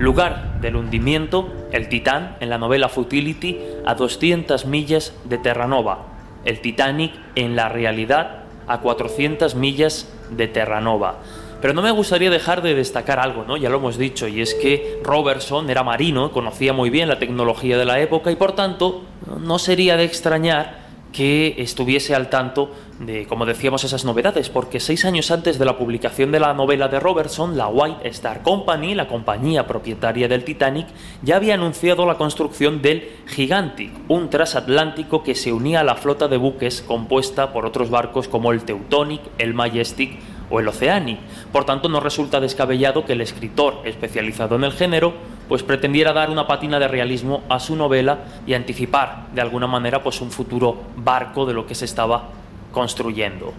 [0.01, 6.07] Lugar del hundimiento, el Titán en la novela Futility a 200 millas de Terranova.
[6.45, 11.21] El Titanic en la realidad a 400 millas de Terranova.
[11.61, 13.57] Pero no me gustaría dejar de destacar algo, ¿no?
[13.57, 17.79] Ya lo hemos dicho, y es que Robertson era marino, conocía muy bien la tecnología
[17.79, 19.03] de la época y por tanto
[19.41, 20.85] no sería de extrañar
[21.15, 25.79] que estuviese al tanto de, como decíamos, esas novedades, porque seis años antes de la
[25.79, 30.89] publicación de la novela de Robertson, la White Star Company, la compañía propietaria del Titanic,
[31.23, 36.27] ya había anunciado la construcción del Gigantic, un transatlántico que se unía a la flota
[36.27, 40.19] de buques compuesta por otros barcos como el Teutonic, el Majestic
[40.51, 41.19] o el Oceanic.
[41.53, 45.15] Por tanto, no resulta descabellado que el escritor especializado en el género
[45.49, 50.03] pues pretendiera dar una patina de realismo a su novela y anticipar de alguna manera
[50.03, 52.29] pues un futuro barco de lo que se estaba
[52.73, 53.53] construyendo.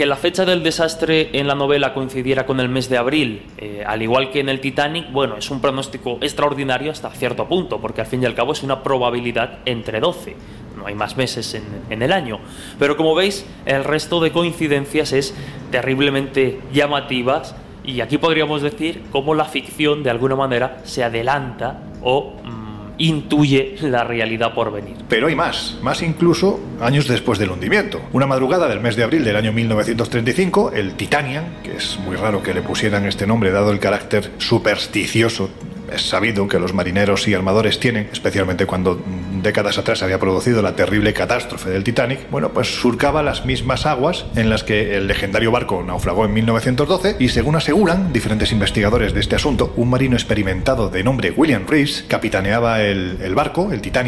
[0.00, 3.84] Que la fecha del desastre en la novela coincidiera con el mes de abril, eh,
[3.86, 8.00] al igual que en el Titanic, bueno, es un pronóstico extraordinario hasta cierto punto, porque
[8.00, 10.36] al fin y al cabo es una probabilidad entre 12
[10.78, 12.40] no hay más meses en, en, el año.
[12.78, 15.34] Pero como veis, el resto de coincidencias es
[15.70, 22.36] terriblemente llamativas y aquí podríamos decir cómo la ficción de alguna manera se adelanta o
[23.00, 24.96] intuye la realidad por venir.
[25.08, 28.00] Pero hay más, más incluso años después del hundimiento.
[28.12, 32.42] Una madrugada del mes de abril del año 1935, el Titanian, que es muy raro
[32.42, 35.50] que le pusieran este nombre dado el carácter supersticioso
[35.92, 39.00] es sabido que los marineros y armadores tienen, especialmente cuando
[39.42, 44.26] décadas atrás había producido la terrible catástrofe del Titanic, bueno, pues surcaba las mismas aguas
[44.36, 49.20] en las que el legendario barco naufragó en 1912 y según aseguran diferentes investigadores de
[49.20, 54.00] este asunto, un marino experimentado de nombre William Reeves capitaneaba el, el barco, el Titanic,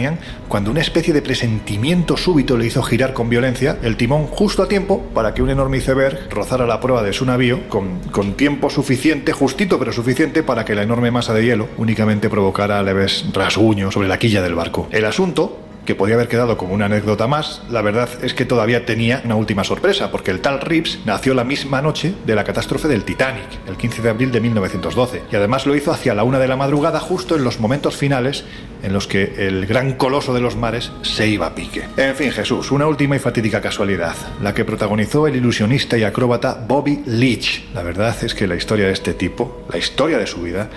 [0.48, 4.68] cuando una especie de presentimiento súbito le hizo girar con violencia el timón justo a
[4.68, 8.70] tiempo para que un enorme iceberg rozara la proa de su navío con, con tiempo
[8.70, 13.94] suficiente, justito pero suficiente para que la enorme masa de hielo únicamente provocara leves rasguños
[13.94, 14.88] sobre la quilla del barco.
[14.90, 18.86] El asunto que podía haber quedado como una anécdota más, la verdad es que todavía
[18.86, 22.88] tenía una última sorpresa, porque el tal Reeves nació la misma noche de la catástrofe
[22.88, 26.38] del Titanic, el 15 de abril de 1912, y además lo hizo hacia la una
[26.38, 28.44] de la madrugada, justo en los momentos finales
[28.82, 31.84] en los que el gran coloso de los mares se iba a pique.
[31.96, 36.64] En fin, Jesús, una última y fatídica casualidad, la que protagonizó el ilusionista y acróbata
[36.66, 37.64] Bobby Leach.
[37.74, 40.68] La verdad es que la historia de este tipo, la historia de su vida,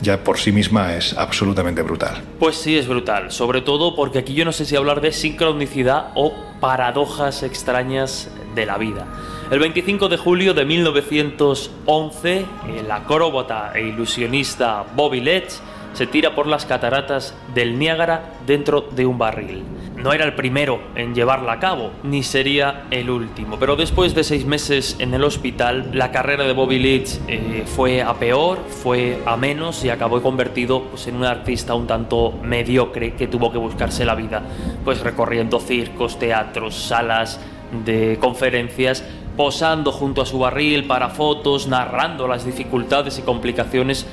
[0.00, 2.22] ya por sí misma es absolutamente brutal.
[2.38, 6.10] Pues sí, es brutal, sobre todo porque aquí yo no sé si hablar de sincronicidad
[6.14, 9.06] o paradojas extrañas de la vida.
[9.50, 12.46] El 25 de julio de 1911,
[12.78, 15.52] el acróbata e ilusionista Bobby Leach
[15.92, 19.62] se tira por las cataratas del Niágara dentro de un barril.
[19.96, 24.24] No era el primero en llevarla a cabo, ni sería el último, pero después de
[24.24, 29.22] seis meses en el hospital, la carrera de Bobby Leach eh, fue a peor, fue
[29.24, 33.58] a menos y acabó convertido pues, en un artista un tanto mediocre que tuvo que
[33.58, 34.42] buscarse la vida,
[34.84, 37.40] pues recorriendo circos, teatros, salas
[37.84, 39.04] de conferencias,
[39.36, 44.06] posando junto a su barril para fotos, narrando las dificultades y complicaciones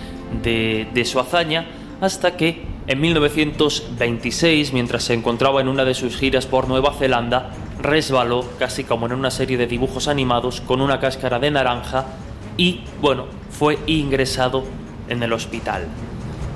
[0.44, 1.66] de su hazaña,
[2.02, 7.52] hasta que en 1926, mientras se encontraba en una de sus giras por Nueva Zelanda,
[7.80, 12.08] resbaló, casi como en una serie de dibujos animados, con una cáscara de naranja
[12.58, 14.66] y, bueno, fue ingresado
[15.08, 15.86] en el hospital.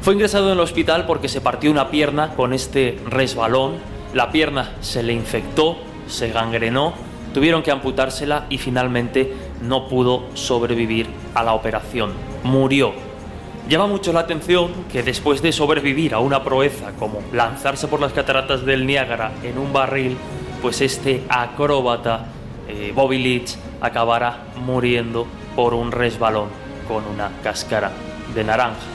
[0.01, 3.75] Fue ingresado en el hospital porque se partió una pierna con este resbalón,
[4.13, 5.77] la pierna se le infectó,
[6.07, 6.95] se gangrenó,
[7.33, 12.11] tuvieron que amputársela y finalmente no pudo sobrevivir a la operación.
[12.43, 12.93] Murió
[13.67, 18.13] Llama mucho la atención que después de sobrevivir a una proeza como lanzarse por las
[18.13, 20.17] cataratas del Niágara en un barril,
[20.61, 22.27] pues este acróbata
[22.67, 26.49] eh, Bobby Leach acabará muriendo por un resbalón
[26.87, 27.91] con una cáscara
[28.35, 28.94] de naranja.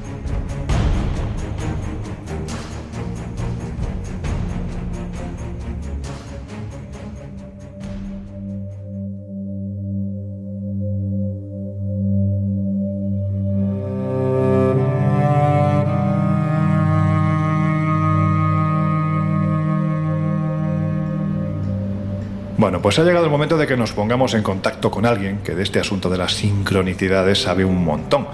[22.81, 25.53] Bueno, pues ha llegado el momento de que nos pongamos en contacto con alguien que
[25.53, 28.25] de este asunto de las sincronicidades sabe un montón.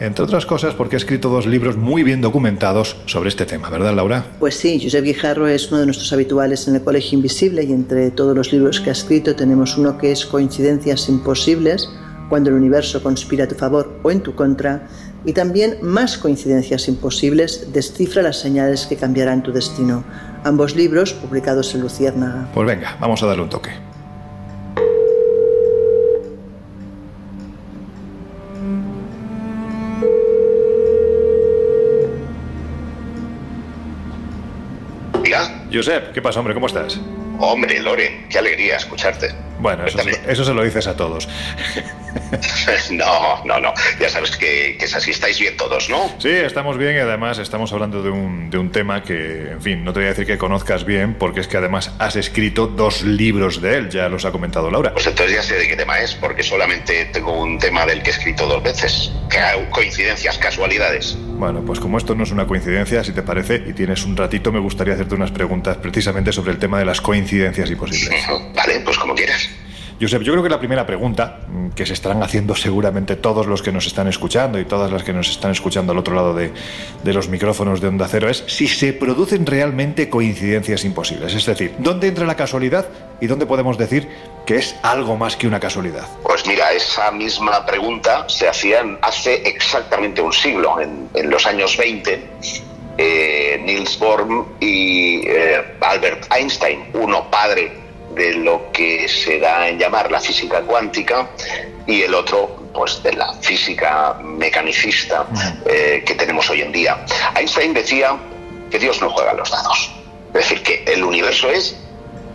[0.00, 3.94] Entre otras cosas porque ha escrito dos libros muy bien documentados sobre este tema, ¿verdad,
[3.94, 4.26] Laura?
[4.38, 8.10] Pues sí, Josep Guijarro es uno de nuestros habituales en el Colegio Invisible y entre
[8.10, 11.88] todos los libros que ha escrito tenemos uno que es Coincidencias Imposibles,
[12.28, 14.88] cuando el universo conspira a tu favor o en tu contra,
[15.24, 20.04] y también Más Coincidencias Imposibles, descifra las señales que cambiarán tu destino.
[20.44, 22.50] Ambos libros publicados en Luciérnaga.
[22.52, 23.85] Pues venga, vamos a darle un toque.
[35.76, 36.54] Josep, ¿qué pasa, hombre?
[36.54, 36.98] ¿Cómo estás?
[37.38, 39.34] Hombre, Loren, qué alegría escucharte.
[39.58, 41.28] Bueno, eso, se, eso se lo dices a todos.
[42.90, 43.74] No, no, no.
[44.00, 45.10] Ya sabes que, que es así.
[45.10, 46.14] Estáis bien todos, ¿no?
[46.18, 49.84] Sí, estamos bien y además estamos hablando de un, de un tema que, en fin,
[49.84, 53.02] no te voy a decir que conozcas bien porque es que además has escrito dos
[53.02, 54.92] libros de él, ya los ha comentado Laura.
[54.92, 58.10] Pues entonces ya sé de qué tema es, porque solamente tengo un tema del que
[58.10, 59.12] he escrito dos veces.
[59.70, 61.16] Coincidencias, casualidades.
[61.20, 64.50] Bueno, pues como esto no es una coincidencia, si te parece, y tienes un ratito,
[64.50, 68.26] me gustaría hacerte unas preguntas precisamente sobre el tema de las coincidencias imposibles.
[68.54, 69.48] Vale, pues como quieras.
[69.98, 73.62] Josep, yo creo que la primera pregunta mm, que se estarán haciendo seguramente todos los
[73.62, 76.52] que nos están escuchando y todas las que nos están escuchando al otro lado de,
[77.02, 81.34] de los micrófonos de Onda Cero es si se producen realmente coincidencias imposibles.
[81.34, 82.86] Es decir, ¿dónde entra la casualidad
[83.20, 84.06] y dónde podemos decir
[84.44, 86.06] que es algo más que una casualidad?
[86.22, 91.74] Pues mira, esa misma pregunta se hacían hace exactamente un siglo, en, en los años
[91.78, 92.26] 20.
[92.98, 94.26] eh, Niels Bohr
[94.60, 97.85] y eh, Albert Einstein, uno padre
[98.16, 101.28] de lo que se da en llamar la física cuántica
[101.86, 105.26] y el otro pues de la física mecanicista
[105.66, 107.04] eh, que tenemos hoy en día.
[107.34, 108.16] Einstein decía
[108.70, 109.92] que Dios no juega los dados,
[110.28, 111.76] es decir, que el universo es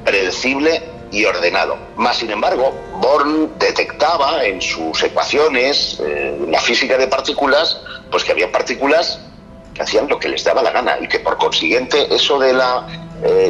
[0.05, 1.77] predecible y ordenado.
[1.97, 8.31] Más sin embargo, Born detectaba en sus ecuaciones, eh, la física de partículas, pues que
[8.31, 9.19] había partículas
[9.73, 12.85] que hacían lo que les daba la gana y que por consiguiente eso de la
[13.23, 13.49] eh,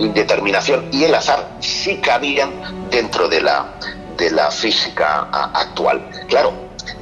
[0.00, 2.50] indeterminación y el azar sí cabían
[2.90, 3.74] dentro de la,
[4.16, 6.08] de la física actual.
[6.28, 6.52] Claro,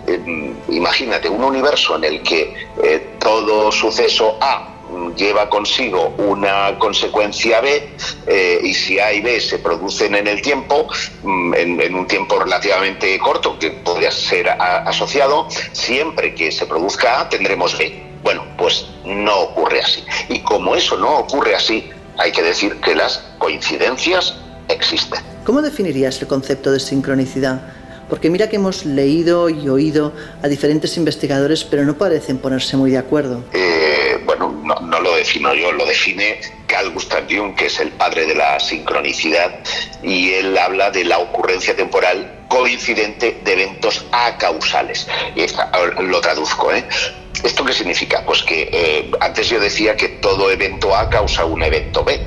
[0.07, 6.77] eh, imagínate un universo en el que eh, todo suceso A mm, lleva consigo una
[6.79, 7.89] consecuencia B
[8.27, 10.89] eh, y si A y B se producen en el tiempo,
[11.23, 17.29] mm, en, un tiempo relativamente corto que podría ser asociado, siempre que se produzca A
[17.29, 18.12] tendremos B.
[18.23, 20.05] Bueno, pues no ocurre así.
[20.29, 24.35] Y como eso no ocurre así, hay que decir que las coincidencias
[24.69, 25.21] existen.
[25.45, 27.63] ¿Cómo definirías el concepto de sincronicidad?
[28.09, 30.13] Porque mira que hemos leído y oído
[30.43, 33.43] a diferentes investigadores, pero no parecen ponerse muy de acuerdo.
[33.55, 33.92] Eh,
[34.51, 38.59] no, lo defino yo, lo define Carl Gustav Jung, que es el padre de la
[38.61, 39.61] sincronicidad,
[40.03, 45.07] y él habla de la ocurrencia temporal coincidente de eventos acausales.
[45.35, 45.71] Y esta-
[46.01, 46.85] lo traduzco, ¿eh?
[47.43, 48.25] ¿Esto qué significa?
[48.25, 52.21] Pues que eh, antes yo decía que todo evento A causa un evento B,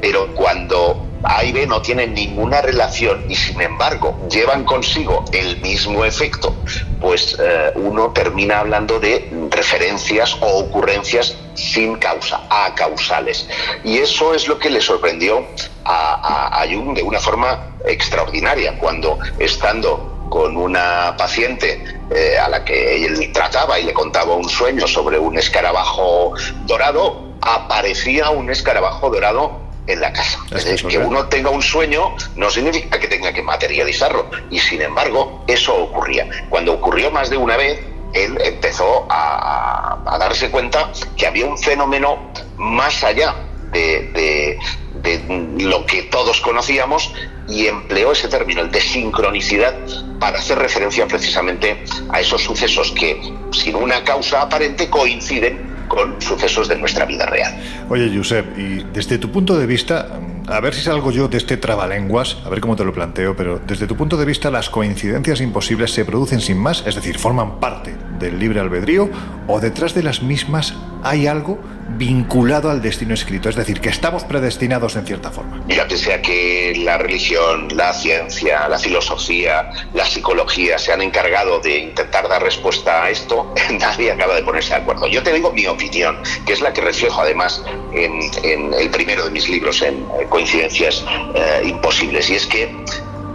[0.00, 5.60] pero cuando A y B no tienen ninguna relación y sin embargo llevan consigo el
[5.60, 6.54] mismo efecto,
[7.00, 13.48] pues eh, uno termina hablando de referencias o ocurrencias sin causa, acausales.
[13.84, 15.46] Y eso es lo que le sorprendió
[15.84, 22.48] a, a- a Jung de una forma extraordinaria, cuando estando con una paciente eh, a
[22.48, 26.32] la que él trataba y le contaba un sueño sobre un escarabajo
[26.64, 30.38] dorado, aparecía un escarabajo dorado en la casa.
[30.54, 34.30] Es decir, que uno tenga un sueño no significa que tenga que materializarlo.
[34.50, 36.28] Y sin embargo, eso ocurría.
[36.48, 37.80] Cuando ocurrió más de una vez,
[38.14, 43.34] él empezó a, a darse cuenta que había un fenómeno más allá
[43.72, 44.58] de, de-
[45.02, 47.12] de lo que todos conocíamos
[47.48, 49.74] y empleó ese término, el de sincronicidad,
[50.20, 53.20] para hacer referencia precisamente a esos sucesos que,
[53.50, 57.54] sin una causa aparente, coinciden con sucesos de nuestra vida real.
[57.90, 61.58] Oye, Josep, y desde tu punto de vista, a ver si salgo yo de este
[61.58, 65.42] trabalenguas, a ver cómo te lo planteo, pero desde tu punto de vista, ¿las coincidencias
[65.42, 66.82] imposibles se producen sin más?
[66.86, 69.10] Es decir, ¿forman parte del libre albedrío
[69.46, 71.58] o detrás de las mismas hay algo
[71.98, 73.48] vinculado al destino escrito?
[73.48, 75.62] Es decir, que estamos predestinados en cierta forma.
[75.66, 81.60] Mira, pese a que la religión, la ciencia, la filosofía, la psicología se han encargado
[81.60, 85.06] de intentar dar respuesta a esto, nadie acaba de ponerse de acuerdo.
[85.08, 86.16] Yo te digo mi opinión,
[86.46, 87.62] que es la que reflejo además
[87.92, 91.04] en, en el primero de mis libros, en eh, Coincidencias
[91.34, 92.74] eh, Imposibles, y es que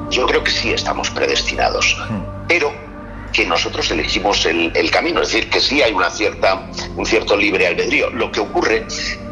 [0.10, 1.98] yo creo que sí estamos predestinados,
[2.48, 2.87] pero
[3.32, 7.36] que nosotros elegimos el, el camino, es decir, que sí hay una cierta, un cierto
[7.36, 8.10] libre albedrío.
[8.12, 8.86] Lo que ocurre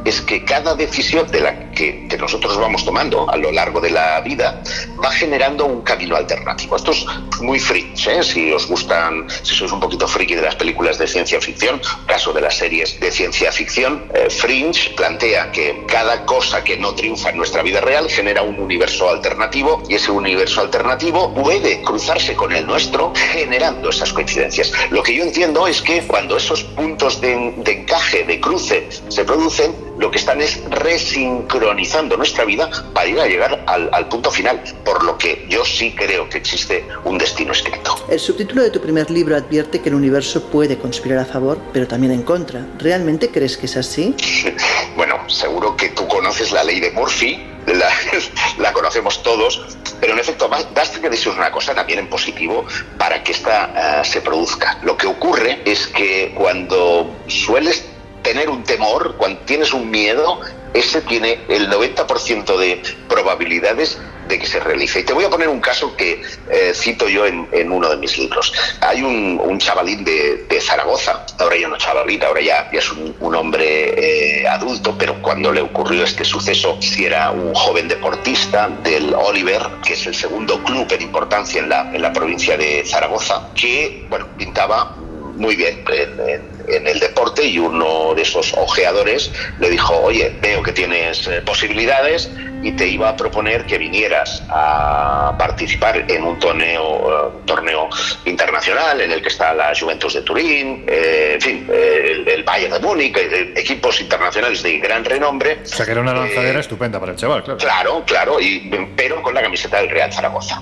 [0.06, 3.90] es que cada decisión de la que, que nosotros vamos tomando a lo largo de
[3.90, 4.62] la vida
[5.04, 6.76] va generando un camino alternativo.
[6.76, 7.06] Esto es
[7.42, 8.24] muy fringe, ¿eh?
[8.24, 12.32] si os gustan, si sois un poquito friki de las películas de ciencia ficción, caso
[12.34, 17.32] de las series de ciencia ficción, eh, Fringe plantea que cada cosa que no triunfa
[17.32, 22.54] en nuestra vida real genera un universo alternativo y ese universo alternativo puede cruzarse con
[22.54, 24.72] el nuestro generando esas coincidencias.
[24.90, 29.24] Lo que yo entiendo es que cuando esos puntos de, de encaje, de cruce, se
[29.24, 34.32] producen, lo que están es resincronizando nuestra vida para ir a llegar al, al punto
[34.32, 37.96] final, por lo que yo sí creo que existe un destino escrito.
[38.10, 41.88] El subtítulo de tu primer libro advierte que el universo puede conspirar a favor, pero
[41.88, 42.66] también en contra.
[42.80, 44.16] ¿Realmente crees que es así?
[44.96, 47.90] Bueno, seguro que tú conoces la ley de Murphy, la,
[48.60, 52.66] la conocemos todos, pero en efecto, ba- basta que dices una cosa también en positivo
[52.98, 54.80] para que esta eh, se produzca.
[54.84, 57.84] Lo que ocurre es que cuando sueles
[58.26, 60.42] tener un temor, cuando tienes un miedo,
[60.74, 65.02] ese tiene el 90% de probabilidades de que se realice.
[65.02, 67.98] Y te voy a poner un caso que eh, cito yo en, en, uno de
[67.98, 68.52] mis libros.
[68.82, 74.42] Hay un, chavalín de, de, Zaragoza, ahora ya no chavalín, ahora ya, es un, hombre
[74.42, 79.62] eh, adulto, pero cuando le ocurrió este suceso, si era un joven deportista del Oliver,
[79.86, 84.08] que es el segundo club en importancia en la, en la provincia de Zaragoza, que
[84.10, 84.96] bueno, pintaba
[85.36, 90.36] muy bien en, en, en, el deporte y uno de esos ojeadores le dijo, oye,
[90.42, 92.30] veo que tienes eh, posibilidades
[92.66, 97.90] y te iba a proponer que vinieras a participar en un torneo, uh, torneo
[98.26, 102.44] internacional en el que está la Juventus de Turín, eh, en fin, eh, el, el,
[102.44, 105.60] Bayern de Múnich, eh, equipos internacionales de gran renombre.
[105.64, 107.60] O sea que era una lanzadera estupenda para el chaval, claro.
[107.60, 110.60] Claro, claro, y, pero con la camiseta del Real Zaragoza.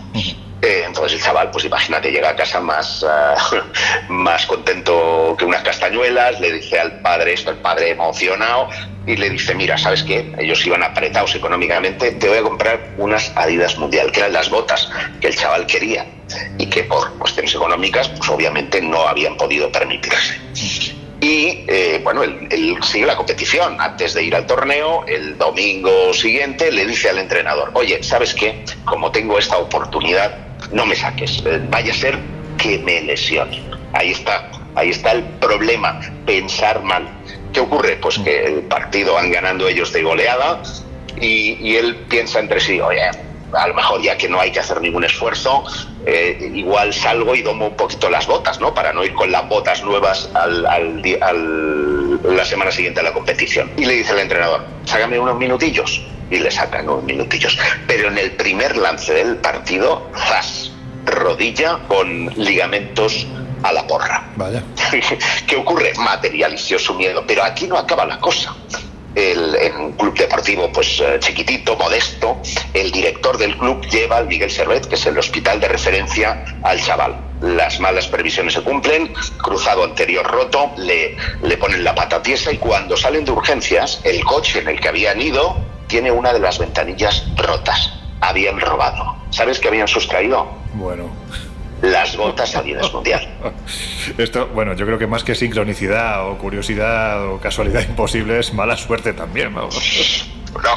[0.63, 5.61] Eh, entonces el chaval, pues imagínate, llega a casa más, uh, más contento que unas
[5.61, 8.69] castañuelas, le dice al padre esto, el padre emocionado,
[9.05, 10.33] y le dice, mira, ¿sabes qué?
[10.39, 14.89] Ellos iban apretados económicamente, te voy a comprar unas Adidas Mundial, que eran las botas
[15.19, 16.05] que el chaval quería
[16.57, 20.39] y que por cuestiones económicas, pues obviamente no habían podido permitirse.
[21.19, 23.79] Y eh, bueno, él, él, sigue la competición.
[23.79, 28.63] Antes de ir al torneo, el domingo siguiente le dice al entrenador, oye, ¿sabes qué?
[28.85, 32.19] Como tengo esta oportunidad, no me saques, eh, vaya a ser
[32.57, 33.61] que me lesione.
[33.93, 37.07] Ahí está, ahí está el problema, pensar mal.
[37.53, 37.97] ¿Qué ocurre?
[38.01, 40.61] Pues que el partido van ganando ellos de goleada
[41.21, 43.01] y, él piensa entre sí, oye,
[43.53, 45.63] a lo mejor ya que no hay que hacer ningún esfuerzo,
[46.07, 48.73] eh, igual salgo y domo un poquito las botas, ¿no?
[48.73, 53.13] Para no ir con las botas nuevas al, al, al, la semana siguiente a la
[53.13, 53.71] competición.
[53.77, 56.03] Y le dice el entrenador, sácame unos minutillos.
[56.33, 57.59] Y le sacan unos minutillos.
[57.85, 60.71] Pero en el primer lance del partido, ¡zas!
[61.05, 63.27] Rodilla con ligamentos
[63.61, 64.31] a la porra.
[64.35, 64.63] Vaya.
[65.47, 65.93] ¿Qué ocurre?
[65.95, 67.23] Materializó su miedo.
[67.27, 68.55] Pero aquí no acaba la cosa.
[69.13, 72.41] El, en un club deportivo pues eh, chiquitito, modesto,
[72.73, 76.81] el director del club lleva al Miguel Servet, que es el hospital de referencia, al
[76.81, 77.15] chaval.
[77.41, 82.57] Las malas previsiones se cumplen, cruzado anterior roto, le, le ponen la pata tiesa y
[82.57, 86.57] cuando salen de urgencias, el coche en el que habían ido tiene una de las
[86.57, 87.93] ventanillas rotas.
[88.19, 89.15] Habían robado.
[89.29, 90.47] ¿Sabes qué habían sustraído?
[90.73, 91.11] Bueno
[91.83, 93.27] las botas Adidas Mundial.
[94.17, 98.77] Esto, bueno, yo creo que más que sincronicidad o curiosidad o casualidad imposible es mala
[98.77, 99.53] suerte también.
[99.53, 99.69] No,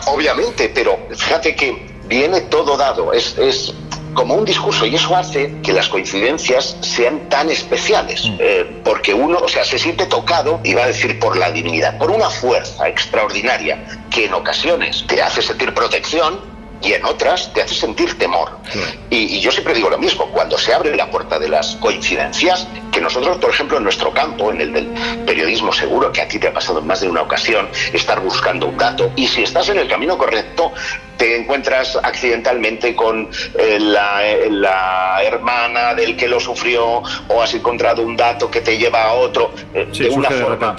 [0.06, 3.72] obviamente, pero fíjate que viene todo dado, es, es
[4.16, 8.36] como un discurso y eso hace que las coincidencias sean tan especiales, mm.
[8.40, 12.10] eh, porque uno, o sea, se siente tocado, iba a decir por la divinidad, por
[12.10, 17.74] una fuerza extraordinaria que en ocasiones te hace sentir protección, y en otras te hace
[17.74, 18.58] sentir temor.
[18.70, 18.80] Sí.
[19.10, 22.66] Y, y, yo siempre digo lo mismo, cuando se abre la puerta de las coincidencias,
[22.92, 24.88] que nosotros, por ejemplo, en nuestro campo, en el del
[25.26, 28.66] periodismo seguro, que a ti te ha pasado en más de una ocasión, estar buscando
[28.66, 30.72] un dato, y si estás en el camino correcto,
[31.16, 33.28] te encuentras accidentalmente con
[33.58, 34.20] eh, la,
[34.50, 39.12] la, hermana del que lo sufrió, o has encontrado un dato que te lleva a
[39.12, 40.76] otro, eh, sí, de una forma...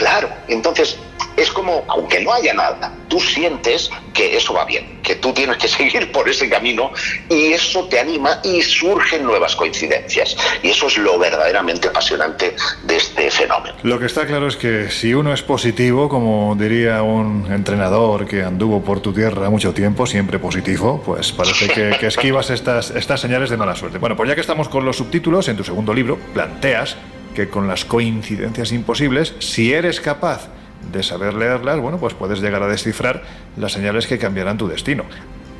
[0.00, 0.96] Claro, entonces
[1.36, 5.58] es como, aunque no haya nada, tú sientes que eso va bien, que tú tienes
[5.58, 6.90] que seguir por ese camino
[7.28, 10.38] y eso te anima y surgen nuevas coincidencias.
[10.62, 13.76] Y eso es lo verdaderamente apasionante de este fenómeno.
[13.82, 18.42] Lo que está claro es que si uno es positivo, como diría un entrenador que
[18.42, 23.50] anduvo por tu tierra mucho tiempo, siempre positivo, pues parece que, esquivas estas, estas señales
[23.50, 23.98] de mala suerte.
[23.98, 26.96] Bueno, pues ya que estamos con los subtítulos, en tu segundo libro planteas
[27.34, 30.48] que con las coincidencias imposibles, si eres capaz
[30.92, 33.22] de saber leerlas, bueno, pues puedes llegar a descifrar
[33.56, 35.04] las señales que cambiarán tu destino.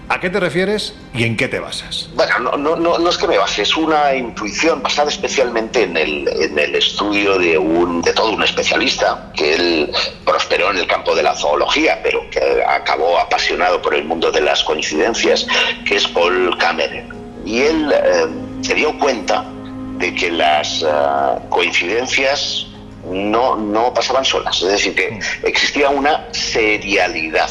[0.08, 2.10] ¿A qué te refieres y en qué te basas?
[2.14, 5.96] Bueno, no, no, no, no es que me base, es una intuición basada especialmente en
[5.96, 6.26] el,
[6.74, 9.92] estudio de, un, de todo un especialista, que él
[10.24, 14.40] prosperó en el campo de la zoología, pero que acabó apasionado por el mundo de
[14.40, 15.46] las coincidencias,
[15.86, 17.14] que es Paul Cameron.
[17.46, 18.26] Y él eh,
[18.62, 19.44] se dio cuenta
[20.00, 22.66] de que las uh, coincidencias
[23.04, 27.50] no, no pasaban solas, es decir, que existía una serialidad.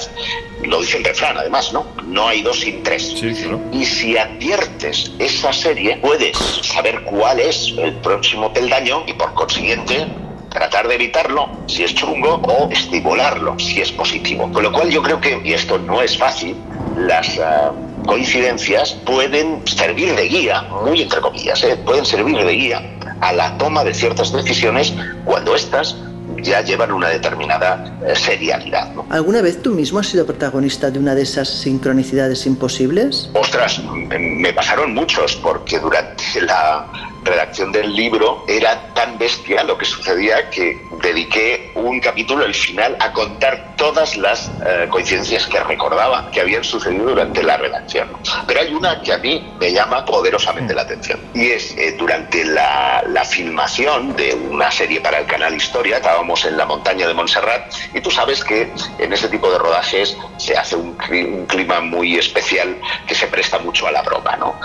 [0.64, 1.86] Lo dice el refrán, además, ¿no?
[2.06, 3.14] No hay dos sin tres.
[3.20, 3.60] Sí, claro.
[3.72, 10.08] Y si adviertes esa serie, puedes saber cuál es el próximo peldaño y por consiguiente
[10.50, 14.52] tratar de evitarlo si es chungo o estimularlo si es positivo.
[14.52, 16.56] Con lo cual yo creo que, y esto no es fácil,
[16.98, 21.78] las uh, coincidencias pueden servir de guía, muy entre comillas, ¿eh?
[21.86, 24.96] pueden servir de guía a la toma de ciertas decisiones
[25.26, 25.96] cuando éstas
[26.42, 28.92] ya llevan una determinada eh, serialidad.
[28.96, 29.06] ¿no?
[29.12, 33.30] ¿Alguna vez tú mismo has sido protagonista de una de esas sincronicidades imposibles?
[33.34, 36.88] Ostras, me pasaron muchos, porque durante la,
[37.24, 42.96] redacción del libro era tan bestia lo que sucedía que dediqué un capítulo, el final,
[43.00, 48.10] a contar todas las eh, coincidencias que recordaba que habían sucedido durante la redacción.
[48.48, 52.44] Pero hay una que a mí me llama poderosamente la atención y es eh, durante
[52.44, 57.14] la, la filmación de una serie para el canal Historia, estábamos en la montaña de
[57.14, 61.80] Montserrat y tú sabes que en ese tipo de rodajes se hace un, un clima
[61.82, 62.78] muy especial
[63.08, 64.60] que se presta mucho a la broma, ¿no?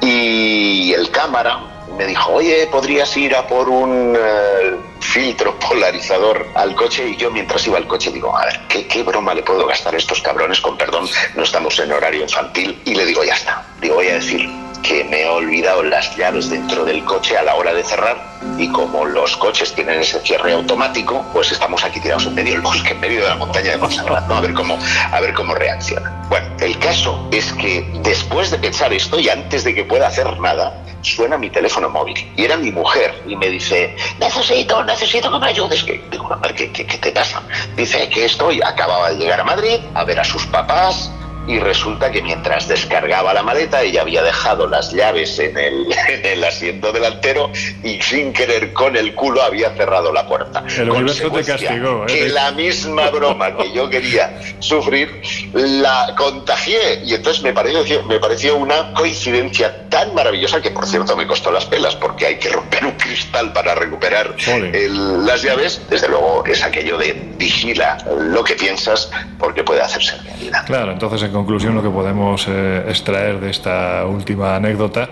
[0.00, 6.74] Y el cámara me dijo, oye, ¿podrías ir a por un eh, filtro polarizador al
[6.74, 7.08] coche?
[7.08, 9.94] Y yo mientras iba al coche digo, a ver, ¿qué, ¿qué broma le puedo gastar
[9.94, 10.60] a estos cabrones?
[10.60, 12.80] Con perdón, no estamos en horario infantil.
[12.84, 13.64] Y le digo, ya está.
[13.80, 17.56] Digo, voy a decir que me he olvidado las llaves dentro del coche a la
[17.56, 18.16] hora de cerrar
[18.56, 22.60] y como los coches tienen ese cierre automático, pues estamos aquí tirados en medio del
[22.60, 24.36] bosque, en medio de la montaña de Montserrat, ¿no?
[24.36, 24.78] A ver cómo,
[25.10, 26.24] a ver cómo reacciona.
[26.28, 30.38] Bueno, el caso es que después de pensar esto y antes de que pueda hacer
[30.38, 35.38] nada, suena mi teléfono móvil y era mi mujer y me dice, necesito, necesito que
[35.38, 35.82] me ayudes.
[35.82, 37.42] Que, digo, ¿qué, qué, qué te pasa?
[37.74, 41.10] Dice que estoy, acababa de llegar a Madrid a ver a sus papás
[41.46, 46.24] y resulta que mientras descargaba la maleta ella había dejado las llaves en el, en
[46.26, 47.50] el asiento delantero
[47.82, 50.64] y sin querer con el culo había cerrado la puerta.
[50.76, 52.06] El universo te castigó, ¿eh?
[52.06, 58.18] Que la misma broma que yo quería sufrir la contagié y entonces me pareció, me
[58.18, 62.48] pareció una coincidencia tan maravillosa que por cierto me costó las pelas porque hay que
[62.50, 64.34] romper un cristal para recuperar
[64.74, 65.80] el- las llaves.
[65.88, 70.64] Desde luego es aquello de vigila lo que piensas porque puede hacerse realidad.
[70.66, 75.08] Claro, entonces en conclusión lo que podemos eh, extraer de esta última anécdota,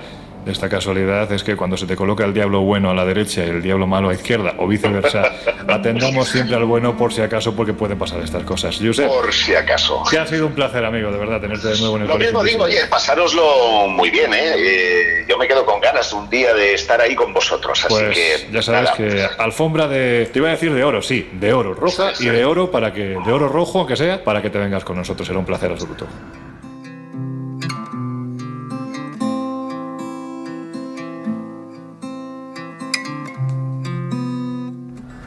[0.47, 3.49] esta casualidad, es que cuando se te coloca el diablo bueno a la derecha y
[3.49, 5.33] el diablo malo a izquierda, o viceversa,
[5.69, 8.79] atendamos siempre al bueno por si acaso, porque pueden pasar estas cosas.
[8.83, 10.03] Josep, Por si acaso.
[10.11, 12.43] que ha sido un placer, amigo, de verdad, tenerte de nuevo en el Lo mismo
[12.45, 14.53] digo, oye, pasároslo muy bien, ¿eh?
[14.57, 18.15] Eh, Yo me quedo con ganas un día de estar ahí con vosotros, así Pues
[18.16, 18.97] que ya sabes nada.
[18.97, 20.29] que alfombra de.
[20.33, 23.16] Te iba a decir de oro, sí, de oro roja y de oro para que.
[23.25, 25.27] De oro rojo, aunque sea, para que te vengas con nosotros.
[25.27, 26.07] Será un placer absoluto.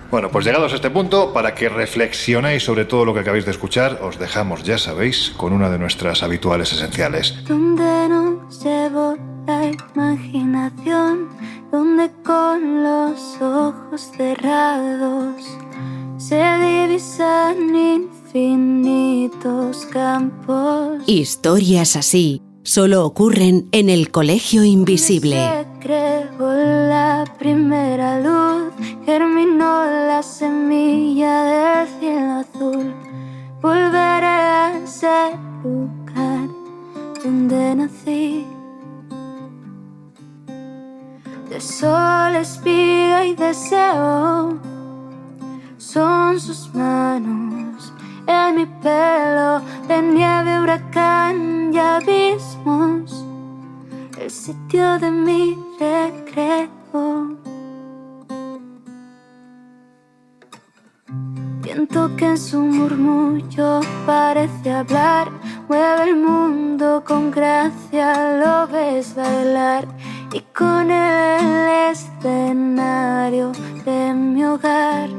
[0.10, 3.52] Bueno, pues llegados a este punto, para que reflexionéis sobre todo lo que acabáis de
[3.52, 7.44] escuchar, os dejamos, ya sabéis, con una de nuestras habituales esenciales.
[7.46, 11.28] donde nos llevó la imaginación,
[11.72, 15.44] donde con los ojos cerrados
[16.18, 21.04] se divisan infinitos campos.
[21.06, 25.38] Historias así solo ocurren en el Colegio Invisible.
[25.38, 26.54] Se creó
[26.90, 28.74] la primera luz,
[29.06, 32.94] germinó la semilla del cielo azul.
[33.62, 36.50] Volveré a ese lugar
[37.24, 38.46] donde nací.
[41.50, 44.60] De sol, espiga y deseo
[45.78, 47.94] son sus manos
[48.28, 53.26] en mi pelo de nieve, huracán y abismos
[54.20, 57.38] el sitio de mi recreo.
[61.62, 65.30] Viento que en su murmullo parece hablar,
[65.68, 69.88] mueve el mundo con gracia, lo ves bailar
[70.34, 73.52] y con el escenario
[73.86, 75.10] de mi hogar.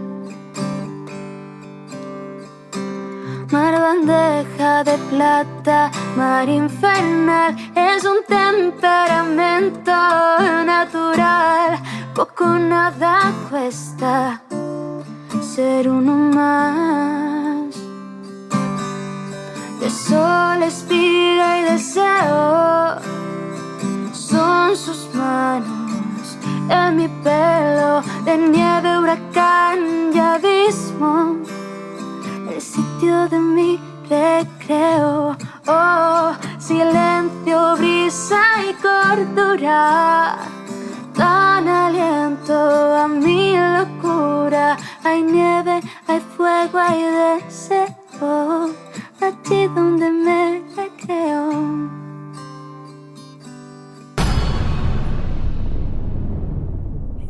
[3.50, 9.90] Mar bandeja de plata, mar infernal, es un temperamento
[10.66, 11.80] natural.
[12.14, 14.42] Poco nada cuesta
[15.40, 17.74] ser uno más.
[19.80, 22.98] De sol, espiga y deseo
[24.12, 26.36] son sus manos
[26.68, 31.38] en mi pelo de nieve, huracán y abismo
[32.58, 33.78] el sitio de mi
[34.10, 35.36] recreo.
[35.68, 40.38] Oh, silencio, brisa y cordura.
[41.14, 42.58] Dan aliento
[43.02, 44.76] a mi locura.
[45.04, 48.74] Hay nieve, hay fuego, hay deseo.
[49.20, 51.50] Allí donde me recreo.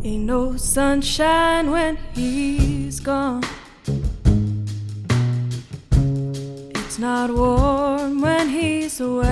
[0.05, 3.43] Ain't no sunshine when he's gone.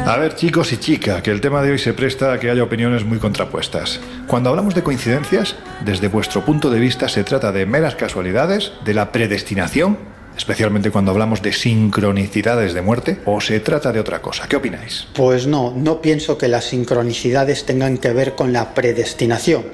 [0.06, 2.62] A ver, chicos y chica, que el tema de hoy se presta a que haya
[2.62, 4.00] opiniones muy contrapuestas.
[4.28, 8.94] Cuando hablamos de coincidencias, desde vuestro punto de vista, ¿se trata de meras casualidades, de
[8.94, 9.98] la predestinación
[10.36, 14.46] especialmente cuando hablamos de sincronicidades de muerte, o se trata de otra cosa?
[14.46, 15.06] ¿Qué opináis?
[15.14, 19.64] Pues no, no pienso que las sincronicidades tengan que ver con la predestinación.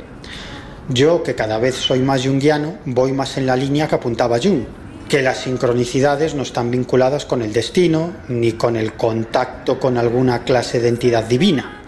[0.88, 4.64] Yo, que cada vez soy más junguiano, voy más en la línea que apuntaba Jung,
[5.12, 10.42] que las sincronicidades no están vinculadas con el destino ni con el contacto con alguna
[10.42, 11.82] clase de entidad divina,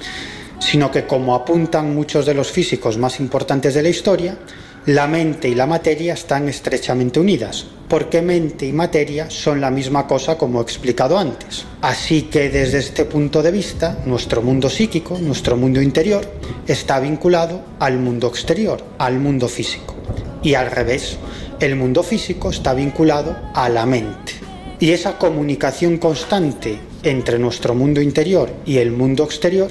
[0.59, 4.37] sino que como apuntan muchos de los físicos más importantes de la historia,
[4.85, 10.07] la mente y la materia están estrechamente unidas, porque mente y materia son la misma
[10.07, 11.65] cosa como he explicado antes.
[11.81, 16.31] Así que desde este punto de vista, nuestro mundo psíquico, nuestro mundo interior,
[16.67, 19.95] está vinculado al mundo exterior, al mundo físico.
[20.43, 21.17] Y al revés,
[21.61, 24.33] el mundo físico está vinculado a la mente.
[24.81, 29.71] Y esa comunicación constante entre nuestro mundo interior y el mundo exterior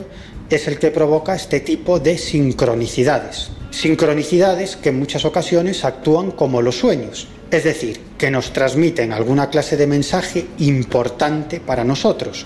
[0.49, 3.49] es el que provoca este tipo de sincronicidades.
[3.73, 9.49] Sincronicidades que en muchas ocasiones actúan como los sueños, es decir, que nos transmiten alguna
[9.49, 12.45] clase de mensaje importante para nosotros,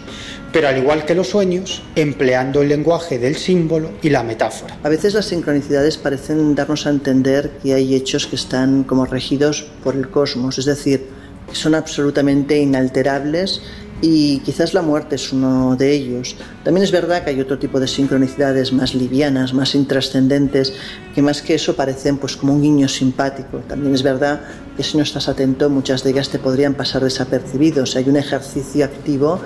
[0.53, 4.77] pero al igual que los sueños, empleando el lenguaje del símbolo y la metáfora.
[4.83, 9.67] A veces las sincronicidades parecen darnos a entender que hay hechos que están como regidos
[9.83, 11.09] por el cosmos, es decir,
[11.51, 13.61] son absolutamente inalterables
[14.01, 16.35] y quizás la muerte es uno de ellos.
[16.63, 20.73] También es verdad que hay otro tipo de sincronicidades más livianas, más intrascendentes,
[21.15, 23.57] que más que eso parecen pues como un guiño simpático.
[23.67, 24.41] También es verdad
[24.75, 27.95] que si no estás atento muchas de ellas te podrían pasar desapercibidos.
[27.95, 29.39] Hay un ejercicio activo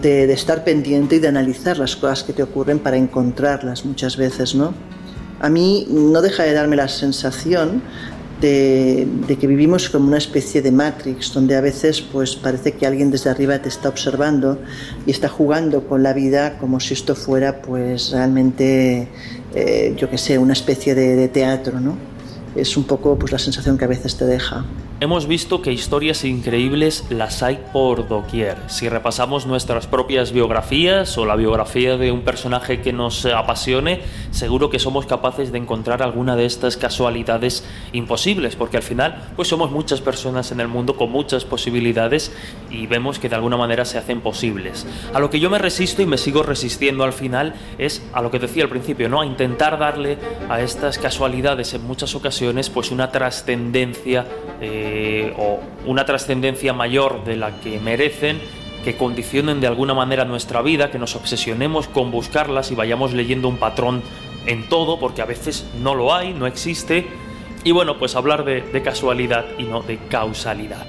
[0.00, 4.16] de, de estar pendiente y de analizar las cosas que te ocurren para encontrarlas muchas
[4.16, 4.74] veces, ¿no?
[5.40, 7.82] A mí no deja de darme la sensación
[8.40, 13.10] de, que vivimos como una especie de Matrix, donde a veces pues parece que alguien
[13.10, 14.58] desde arriba te está observando
[15.06, 19.08] y está jugando con la vida como si esto fuera pues realmente,
[19.54, 21.96] eh, yo que sé, una especie de, de teatro, ¿no?
[22.54, 24.64] Es un poco pues la sensación que a veces te deja.
[25.00, 28.56] Hemos visto que historias increíbles las hay por doquier.
[28.66, 34.00] Si repasamos nuestras propias biografías o la biografía de un personaje que nos apasione,
[34.32, 39.46] seguro que somos capaces de encontrar alguna de estas casualidades imposibles, porque al final pues
[39.46, 42.32] somos muchas personas en el mundo con muchas posibilidades
[42.68, 44.84] y vemos que de alguna manera se hacen posibles.
[45.14, 48.32] A lo que yo me resisto y me sigo resistiendo al final es a lo
[48.32, 49.20] que decía al principio, ¿no?
[49.20, 50.18] A intentar darle
[50.48, 54.26] a estas casualidades en muchas ocasiones pues una trascendencia
[54.60, 54.87] eh,
[55.36, 58.40] o una trascendencia mayor de la que merecen,
[58.84, 63.48] que condicionen de alguna manera nuestra vida, que nos obsesionemos con buscarlas y vayamos leyendo
[63.48, 64.02] un patrón
[64.46, 67.06] en todo, porque a veces no lo hay, no existe.
[67.64, 70.86] Y bueno, pues hablar de, de casualidad y no de causalidad.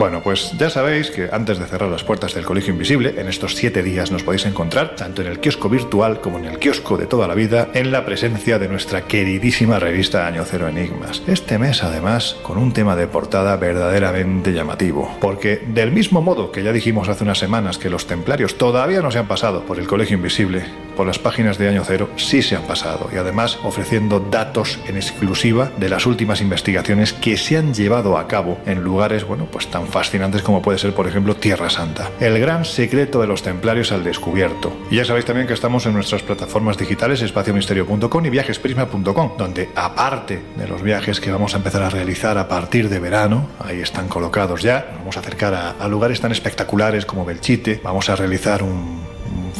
[0.00, 3.54] Bueno, pues ya sabéis que antes de cerrar las puertas del Colegio Invisible, en estos
[3.54, 7.04] siete días nos podéis encontrar, tanto en el kiosco virtual como en el kiosco de
[7.04, 11.22] toda la vida, en la presencia de nuestra queridísima revista Año Cero Enigmas.
[11.26, 15.18] Este mes, además, con un tema de portada verdaderamente llamativo.
[15.20, 19.10] Porque, del mismo modo que ya dijimos hace unas semanas que los templarios todavía no
[19.10, 20.64] se han pasado por el Colegio Invisible,
[21.00, 23.08] por las páginas de Año Cero sí se han pasado.
[23.10, 28.28] Y además ofreciendo datos en exclusiva de las últimas investigaciones que se han llevado a
[28.28, 32.10] cabo en lugares, bueno, pues tan fascinantes como puede ser, por ejemplo, Tierra Santa.
[32.20, 34.76] El gran secreto de los templarios al descubierto.
[34.90, 40.38] Y ya sabéis también que estamos en nuestras plataformas digitales espaciomisterio.com y viajesprisma.com, donde aparte
[40.54, 44.06] de los viajes que vamos a empezar a realizar a partir de verano, ahí están
[44.06, 48.16] colocados ya, nos vamos a acercar a, a lugares tan espectaculares como Belchite, vamos a
[48.16, 49.00] realizar un,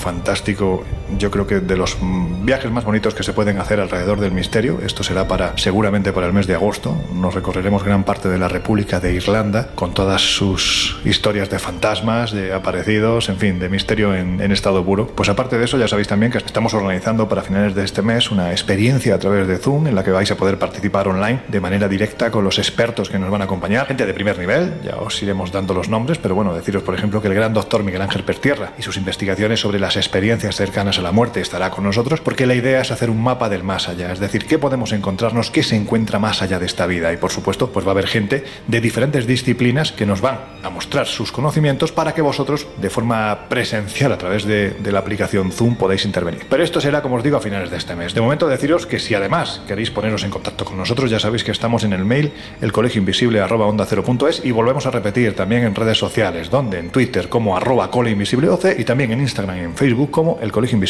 [0.00, 0.84] fantástico,
[1.19, 1.97] yo creo que de los
[2.43, 4.81] viajes más bonitos que se pueden hacer alrededor del misterio.
[4.85, 6.97] Esto será para seguramente para el mes de agosto.
[7.15, 12.32] Nos recorreremos gran parte de la República de Irlanda con todas sus historias de fantasmas,
[12.32, 15.07] de aparecidos, en fin, de misterio en, en estado puro.
[15.09, 18.31] Pues aparte de eso, ya sabéis también que estamos organizando para finales de este mes
[18.31, 21.61] una experiencia a través de Zoom en la que vais a poder participar online de
[21.61, 24.97] manera directa con los expertos que nos van a acompañar, gente de primer nivel, ya
[24.97, 28.03] os iremos dando los nombres, pero bueno, deciros por ejemplo que el gran doctor Miguel
[28.03, 32.20] Ángel Pertierra y sus investigaciones sobre las experiencias cercanas a la muerte estará con nosotros
[32.20, 35.51] porque la idea es hacer un mapa del más allá, es decir, qué podemos encontrarnos,
[35.51, 38.06] qué se encuentra más allá de esta vida y por supuesto pues va a haber
[38.06, 42.90] gente de diferentes disciplinas que nos van a mostrar sus conocimientos para que vosotros de
[42.90, 46.47] forma presencial a través de, de la aplicación Zoom podáis intervenir.
[46.48, 48.14] Pero esto será como os digo a finales de este mes.
[48.14, 51.52] De momento deciros que si además queréis poneros en contacto con nosotros ya sabéis que
[51.52, 56.90] estamos en el mail elcolegioinvisible@onda0.es y volvemos a repetir también en redes sociales, donde en
[56.90, 60.89] Twitter como arroba coleinvisibleoce y también en Instagram y en Facebook como El Colegio Invisible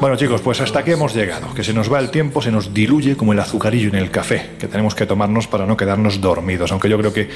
[0.00, 2.72] Bueno chicos, pues hasta aquí hemos llegado, que se nos va el tiempo, se nos
[2.72, 6.70] diluye como el azucarillo en el café, que tenemos que tomarnos para no quedarnos dormidos,
[6.70, 7.28] aunque yo creo que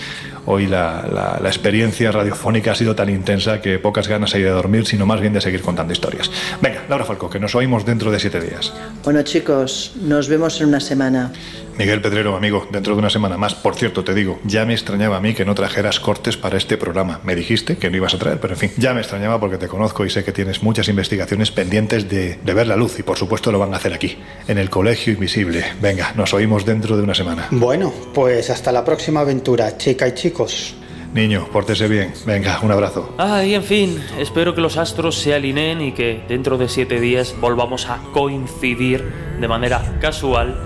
[0.46, 5.06] hoy la, experiencia radiofónica ha sido tan intensa que pocas ganas hay de dormir, sino
[5.06, 6.30] más bien de seguir contando historias.
[6.60, 8.72] Venga, Laura Falco, que nos oímos dentro de siete días.
[9.02, 11.32] Bueno chicos, nos vemos en una semana.
[11.78, 13.54] Miguel Pedrero, amigo, dentro de una semana más.
[13.54, 16.76] Por cierto, te digo, ya me extrañaba a mí que no trajeras cortes para este
[16.76, 17.20] programa.
[17.24, 19.68] Me dijiste que no ibas a traer, pero en fin, ya me extrañaba porque te
[19.68, 23.16] conozco y sé que tienes muchas investigaciones pendientes de, de ver la luz y por
[23.16, 24.18] supuesto lo van a hacer aquí,
[24.48, 25.64] en el Colegio Invisible.
[25.80, 27.48] Venga, nos oímos dentro de una semana.
[27.50, 30.76] Bueno, pues hasta la próxima aventura, chica y chicos.
[31.14, 32.12] Niño, pórtese bien.
[32.24, 33.14] Venga, un abrazo.
[33.18, 37.00] Ah, y en fin, espero que los astros se alineen y que dentro de siete
[37.00, 39.04] días volvamos a coincidir
[39.38, 40.58] de manera casual,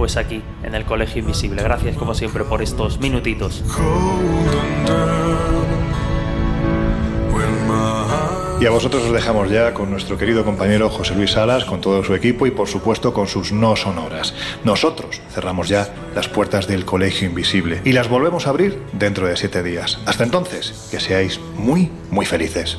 [0.00, 1.62] pues aquí, en el Colegio Invisible.
[1.62, 3.62] Gracias como siempre por estos minutitos.
[8.58, 12.02] Y a vosotros os dejamos ya con nuestro querido compañero José Luis Salas, con todo
[12.02, 14.32] su equipo y por supuesto con sus no sonoras.
[14.64, 19.36] Nosotros cerramos ya las puertas del Colegio Invisible y las volvemos a abrir dentro de
[19.36, 19.98] siete días.
[20.06, 22.78] Hasta entonces, que seáis muy, muy felices.